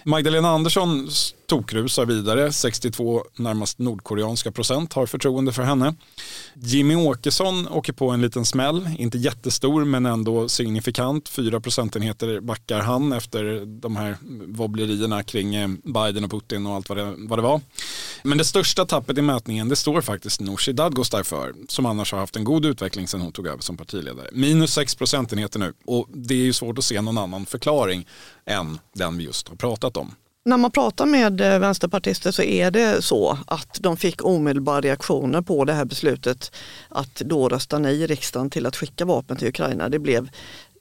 Magdalena 0.04 0.48
Andersson 0.50 1.08
tokrusar 1.46 2.06
vidare, 2.06 2.52
62 2.52 3.24
närmast 3.36 3.78
nordkoreanska 3.78 4.52
procent 4.52 4.92
har 4.92 5.06
förtroende 5.06 5.52
för 5.52 5.62
henne. 5.62 5.94
Jimmy 6.54 6.94
Åkesson 6.94 7.68
åker 7.68 7.92
på 7.92 8.10
en 8.10 8.20
liten 8.20 8.44
smäll, 8.44 8.88
inte 8.98 9.18
jättestor 9.18 9.84
men 9.84 10.06
ändå 10.06 10.48
signifikant. 10.48 11.28
4 11.28 11.60
procentenheter 11.60 12.40
backar 12.40 12.80
han 12.80 13.12
efter 13.12 13.66
de 13.80 13.96
här 13.96 14.16
wobblerierna 14.46 15.22
kring 15.22 15.54
eh, 15.54 15.68
Biden 15.84 16.24
och 16.24 16.30
Putin 16.30 16.66
och 16.66 16.74
allt 16.74 16.88
vad 16.88 16.98
det, 16.98 17.14
vad 17.18 17.38
det 17.38 17.42
var. 17.42 17.60
Men 18.22 18.38
det 18.38 18.44
största 18.44 18.86
tappet 18.86 19.18
i 19.18 19.22
mätningen 19.22 19.68
det 19.68 19.76
står 19.76 20.00
faktiskt 20.00 20.40
Nooshi 20.40 20.72
Dadgostar 20.72 21.22
för 21.22 21.54
som 21.68 21.86
annars 21.86 22.12
har 22.12 22.18
haft 22.18 22.36
en 22.36 22.44
god 22.44 22.66
utveckling 22.66 23.08
sedan 23.08 23.20
hon 23.20 23.32
tog 23.32 23.46
över 23.46 23.62
som 23.62 23.76
partiledare. 23.76 24.28
Minus 24.32 24.74
6 24.74 24.94
procentenheter 24.94 25.58
nu 25.58 25.72
och 25.86 26.08
det 26.12 26.34
är 26.34 26.44
ju 26.44 26.52
svårt 26.52 26.78
att 26.78 26.84
se 26.84 27.00
någon 27.00 27.18
annan 27.18 27.46
förklaring 27.46 28.06
än 28.46 28.78
den 28.94 29.18
vi 29.18 29.24
just 29.24 29.48
har 29.48 29.56
pratat 29.56 29.96
om. 29.96 30.14
När 30.44 30.56
man 30.56 30.70
pratar 30.70 31.06
med 31.06 31.40
eh, 31.40 31.58
vänsterpartister 31.58 32.32
så 32.32 32.42
är 32.42 32.70
det 32.70 33.02
så 33.02 33.38
att 33.46 33.78
de 33.80 33.96
fick 33.96 34.24
omedelbara 34.24 34.80
reaktioner 34.80 35.42
på 35.42 35.64
det 35.64 35.72
här 35.72 35.84
beslutet 35.84 36.52
att 36.88 37.14
då 37.14 37.48
rösta 37.48 37.78
nej 37.78 38.02
i 38.02 38.06
riksdagen 38.06 38.50
till 38.50 38.66
att 38.66 38.76
skicka 38.76 39.04
vapen 39.04 39.36
till 39.36 39.48
Ukraina. 39.48 39.88
Det 39.88 39.98
blev 39.98 40.30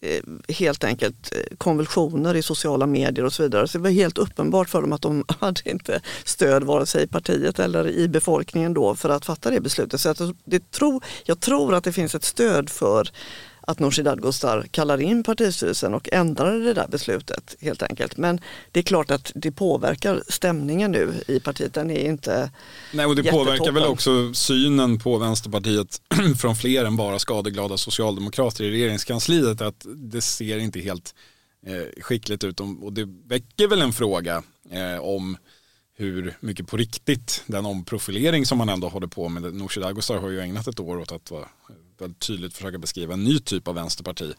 Eh, 0.01 0.21
helt 0.47 0.83
enkelt 0.83 1.35
eh, 1.35 1.57
konvulsioner 1.57 2.35
i 2.35 2.41
sociala 2.41 2.85
medier 2.85 3.25
och 3.25 3.33
så 3.33 3.43
vidare. 3.43 3.67
Så 3.67 3.77
det 3.77 3.81
var 3.81 3.89
helt 3.89 4.17
uppenbart 4.17 4.69
för 4.69 4.81
dem 4.81 4.93
att 4.93 5.01
de 5.01 5.25
hade 5.39 5.69
inte 5.69 6.01
stöd 6.23 6.63
vare 6.63 6.85
sig 6.85 7.03
i 7.03 7.07
partiet 7.07 7.59
eller 7.59 7.88
i 7.88 8.07
befolkningen 8.07 8.73
då 8.73 8.95
för 8.95 9.09
att 9.09 9.25
fatta 9.25 9.49
det 9.49 9.62
beslutet. 9.62 10.01
Så 10.01 10.09
att 10.09 10.21
alltså, 10.21 10.38
det 10.45 10.71
tro, 10.71 11.01
jag 11.25 11.39
tror 11.39 11.73
att 11.73 11.83
det 11.83 11.93
finns 11.93 12.15
ett 12.15 12.23
stöd 12.23 12.69
för 12.69 13.09
att 13.69 13.79
Nooshi 13.79 14.01
Dadgostar 14.01 14.65
kallar 14.71 15.01
in 15.01 15.23
partistyrelsen 15.23 15.93
och 15.93 16.10
ändrar 16.12 16.60
det 16.60 16.73
där 16.73 16.88
beslutet 16.88 17.55
helt 17.60 17.84
enkelt. 17.84 18.17
Men 18.17 18.41
det 18.71 18.79
är 18.79 18.84
klart 18.84 19.12
att 19.12 19.32
det 19.36 19.51
påverkar 19.51 20.23
stämningen 20.27 20.91
nu 20.91 21.13
i 21.27 21.39
partiet. 21.39 21.73
Den 21.73 21.91
är 21.91 22.05
inte 22.05 22.51
Nej, 22.93 23.05
och 23.05 23.15
Det 23.15 23.23
påverkar 23.23 23.71
väl 23.71 23.84
också 23.84 24.34
synen 24.34 24.99
på 24.99 25.17
Vänsterpartiet 25.17 26.01
från 26.41 26.55
fler 26.55 26.86
än 26.86 26.95
bara 26.95 27.19
skadeglada 27.19 27.77
socialdemokrater 27.77 28.63
i 28.63 28.71
regeringskansliet. 28.71 29.62
Att 29.62 29.86
det 29.95 30.21
ser 30.21 30.58
inte 30.58 30.79
helt 30.79 31.15
eh, 31.65 32.01
skickligt 32.01 32.43
ut 32.43 32.60
och 32.60 32.93
det 32.93 33.08
väcker 33.27 33.67
väl 33.67 33.82
en 33.82 33.93
fråga 33.93 34.43
eh, 34.71 34.99
om 35.01 35.38
hur 35.95 36.38
mycket 36.39 36.67
på 36.67 36.77
riktigt 36.77 37.43
den 37.45 37.65
omprofilering 37.65 38.45
som 38.45 38.58
man 38.58 38.69
ändå 38.69 38.89
håller 38.89 39.08
på 39.08 39.29
med. 39.29 39.53
Nooshi 39.53 39.79
Dadgostar 39.79 40.17
har 40.17 40.29
ju 40.29 40.39
ägnat 40.39 40.67
ett 40.67 40.79
år 40.79 40.99
åt 40.99 41.12
att 41.12 41.32
vara 41.32 41.47
väldigt 42.01 42.19
tydligt 42.19 42.53
försöka 42.53 42.77
beskriva 42.77 43.13
en 43.13 43.23
ny 43.23 43.39
typ 43.39 43.67
av 43.67 43.75
vänsterparti. 43.75 44.33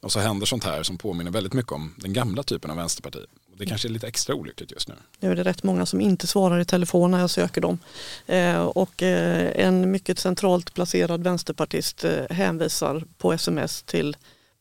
Och 0.00 0.12
så 0.12 0.20
händer 0.20 0.46
sånt 0.46 0.64
här 0.64 0.82
som 0.82 0.98
påminner 0.98 1.30
väldigt 1.30 1.52
mycket 1.52 1.72
om 1.72 1.94
den 1.96 2.12
gamla 2.12 2.42
typen 2.42 2.70
av 2.70 2.76
vänsterparti. 2.76 3.26
Och 3.52 3.58
det 3.58 3.66
kanske 3.66 3.88
är 3.88 3.90
lite 3.90 4.06
extra 4.06 4.34
olyckligt 4.34 4.72
just 4.72 4.88
nu. 4.88 4.94
Nu 5.20 5.30
är 5.30 5.36
det 5.36 5.42
rätt 5.42 5.62
många 5.62 5.86
som 5.86 6.00
inte 6.00 6.26
svarar 6.26 6.60
i 6.60 6.64
telefon 6.64 7.10
när 7.10 7.20
jag 7.20 7.30
söker 7.30 7.60
dem. 7.60 7.78
Eh, 8.26 8.62
och 8.62 9.02
eh, 9.02 9.66
en 9.66 9.90
mycket 9.90 10.18
centralt 10.18 10.74
placerad 10.74 11.22
vänsterpartist 11.22 12.04
eh, 12.04 12.24
hänvisar 12.30 13.04
på 13.18 13.32
sms 13.32 13.82
till 13.82 14.16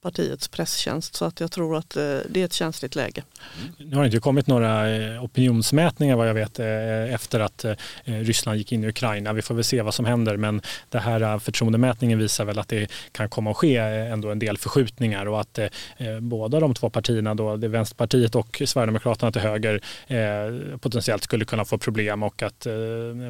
partiets 0.05 0.47
presstjänst 0.47 1.15
så 1.15 1.25
att 1.25 1.39
jag 1.39 1.51
tror 1.51 1.77
att 1.77 1.95
eh, 1.95 2.03
det 2.29 2.41
är 2.41 2.45
ett 2.45 2.53
känsligt 2.53 2.95
läge. 2.95 3.23
Nu 3.77 3.95
har 3.95 4.03
det 4.03 4.05
inte 4.05 4.19
kommit 4.19 4.47
några 4.47 4.95
eh, 4.95 5.23
opinionsmätningar 5.23 6.15
vad 6.15 6.29
jag 6.29 6.33
vet 6.33 6.59
eh, 6.59 7.13
efter 7.13 7.39
att 7.39 7.65
Ryssland 8.03 8.57
gick 8.57 8.71
in 8.71 8.83
i 8.83 8.87
Ukraina. 8.87 9.33
Vi 9.33 9.41
får 9.41 9.55
väl 9.55 9.63
se 9.63 9.81
vad 9.81 9.93
som 9.93 10.05
händer 10.05 10.37
men 10.37 10.61
det 10.89 10.99
här 10.99 11.39
förtroendemätningen 11.39 12.19
visar 12.19 12.45
väl 12.45 12.59
att 12.59 12.67
det 12.67 12.91
kan 13.11 13.29
komma 13.29 13.51
att 13.51 13.57
ske 13.57 13.77
ändå 13.77 14.31
en 14.31 14.39
del 14.39 14.57
förskjutningar 14.57 15.25
och 15.25 15.39
att 15.39 15.59
båda 16.21 16.59
de 16.59 16.73
två 16.73 16.89
partierna, 16.89 17.35
då, 17.35 17.57
det 17.57 17.67
Vänsterpartiet 17.67 18.35
och 18.35 18.61
Sverigedemokraterna 18.65 19.31
till 19.31 19.41
höger 19.41 19.81
potentiellt 20.77 21.23
skulle 21.23 21.45
kunna 21.45 21.65
få 21.65 21.77
problem 21.77 22.23
och 22.23 22.43
att 22.43 22.67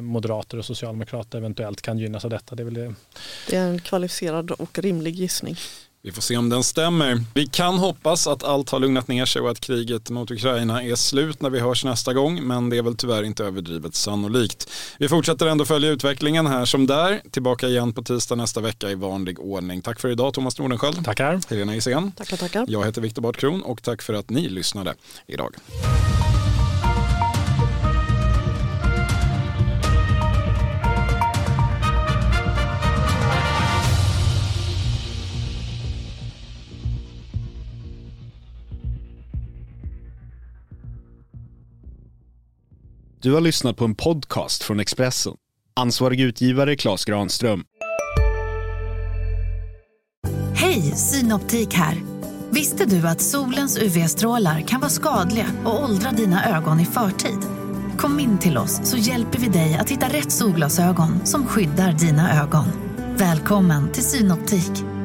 moderater 0.02 0.58
och 0.58 0.64
socialdemokrater 0.64 1.38
eventuellt 1.38 1.82
kan 1.82 1.98
gynnas 1.98 2.24
av 2.24 2.30
detta. 2.30 2.54
Det 2.54 2.62
är, 2.62 2.64
väl 2.64 2.74
det. 2.74 2.94
Det 3.50 3.56
är 3.56 3.68
en 3.68 3.78
kvalificerad 3.78 4.50
och 4.50 4.78
rimlig 4.78 5.14
gissning. 5.14 5.56
Vi 6.06 6.12
får 6.12 6.22
se 6.22 6.36
om 6.36 6.48
den 6.48 6.64
stämmer. 6.64 7.20
Vi 7.34 7.46
kan 7.46 7.78
hoppas 7.78 8.26
att 8.26 8.44
allt 8.44 8.70
har 8.70 8.78
lugnat 8.78 9.08
ner 9.08 9.24
sig 9.24 9.42
och 9.42 9.50
att 9.50 9.60
kriget 9.60 10.10
mot 10.10 10.30
Ukraina 10.30 10.82
är 10.82 10.94
slut 10.94 11.42
när 11.42 11.50
vi 11.50 11.60
hörs 11.60 11.84
nästa 11.84 12.12
gång, 12.14 12.46
men 12.46 12.70
det 12.70 12.76
är 12.76 12.82
väl 12.82 12.96
tyvärr 12.96 13.22
inte 13.22 13.44
överdrivet 13.44 13.94
sannolikt. 13.94 14.70
Vi 14.98 15.08
fortsätter 15.08 15.46
ändå 15.46 15.64
följa 15.64 15.90
utvecklingen 15.90 16.46
här 16.46 16.64
som 16.64 16.86
där. 16.86 17.20
Tillbaka 17.30 17.68
igen 17.68 17.92
på 17.92 18.02
tisdag 18.02 18.34
nästa 18.34 18.60
vecka 18.60 18.90
i 18.90 18.94
vanlig 18.94 19.40
ordning. 19.40 19.82
Tack 19.82 20.00
för 20.00 20.08
idag 20.08 20.34
Thomas 20.34 20.58
Nordenskjöld. 20.58 21.04
Tackar. 21.04 21.40
Helena 21.50 21.76
Isén. 21.76 22.12
Tackar, 22.12 22.36
tackar. 22.36 22.66
Jag 22.68 22.86
heter 22.86 23.00
Viktor 23.00 23.22
Bartkron 23.22 23.62
och 23.62 23.82
tack 23.82 24.02
för 24.02 24.14
att 24.14 24.30
ni 24.30 24.48
lyssnade 24.48 24.94
idag. 25.26 25.54
Du 43.26 43.32
har 43.32 43.40
lyssnat 43.40 43.76
på 43.76 43.84
en 43.84 43.94
podcast 43.94 44.62
från 44.62 44.80
Expressen. 44.80 45.32
Ansvarig 45.74 46.20
utgivare 46.20 46.76
Klas 46.76 47.04
Granström. 47.04 47.64
Hej, 50.54 50.82
Synoptik 50.82 51.74
här. 51.74 52.02
Visste 52.50 52.84
du 52.84 53.08
att 53.08 53.20
solens 53.20 53.78
UV-strålar 53.78 54.60
kan 54.60 54.80
vara 54.80 54.90
skadliga 54.90 55.46
och 55.64 55.84
åldra 55.84 56.10
dina 56.10 56.56
ögon 56.56 56.80
i 56.80 56.84
förtid? 56.84 57.38
Kom 57.98 58.20
in 58.20 58.38
till 58.38 58.58
oss 58.58 58.80
så 58.84 58.96
hjälper 58.96 59.38
vi 59.38 59.48
dig 59.48 59.74
att 59.74 59.90
hitta 59.90 60.06
rätt 60.06 60.32
solglasögon 60.32 61.26
som 61.26 61.46
skyddar 61.46 61.92
dina 61.92 62.42
ögon. 62.42 62.66
Välkommen 63.16 63.92
till 63.92 64.04
Synoptik. 64.04 64.95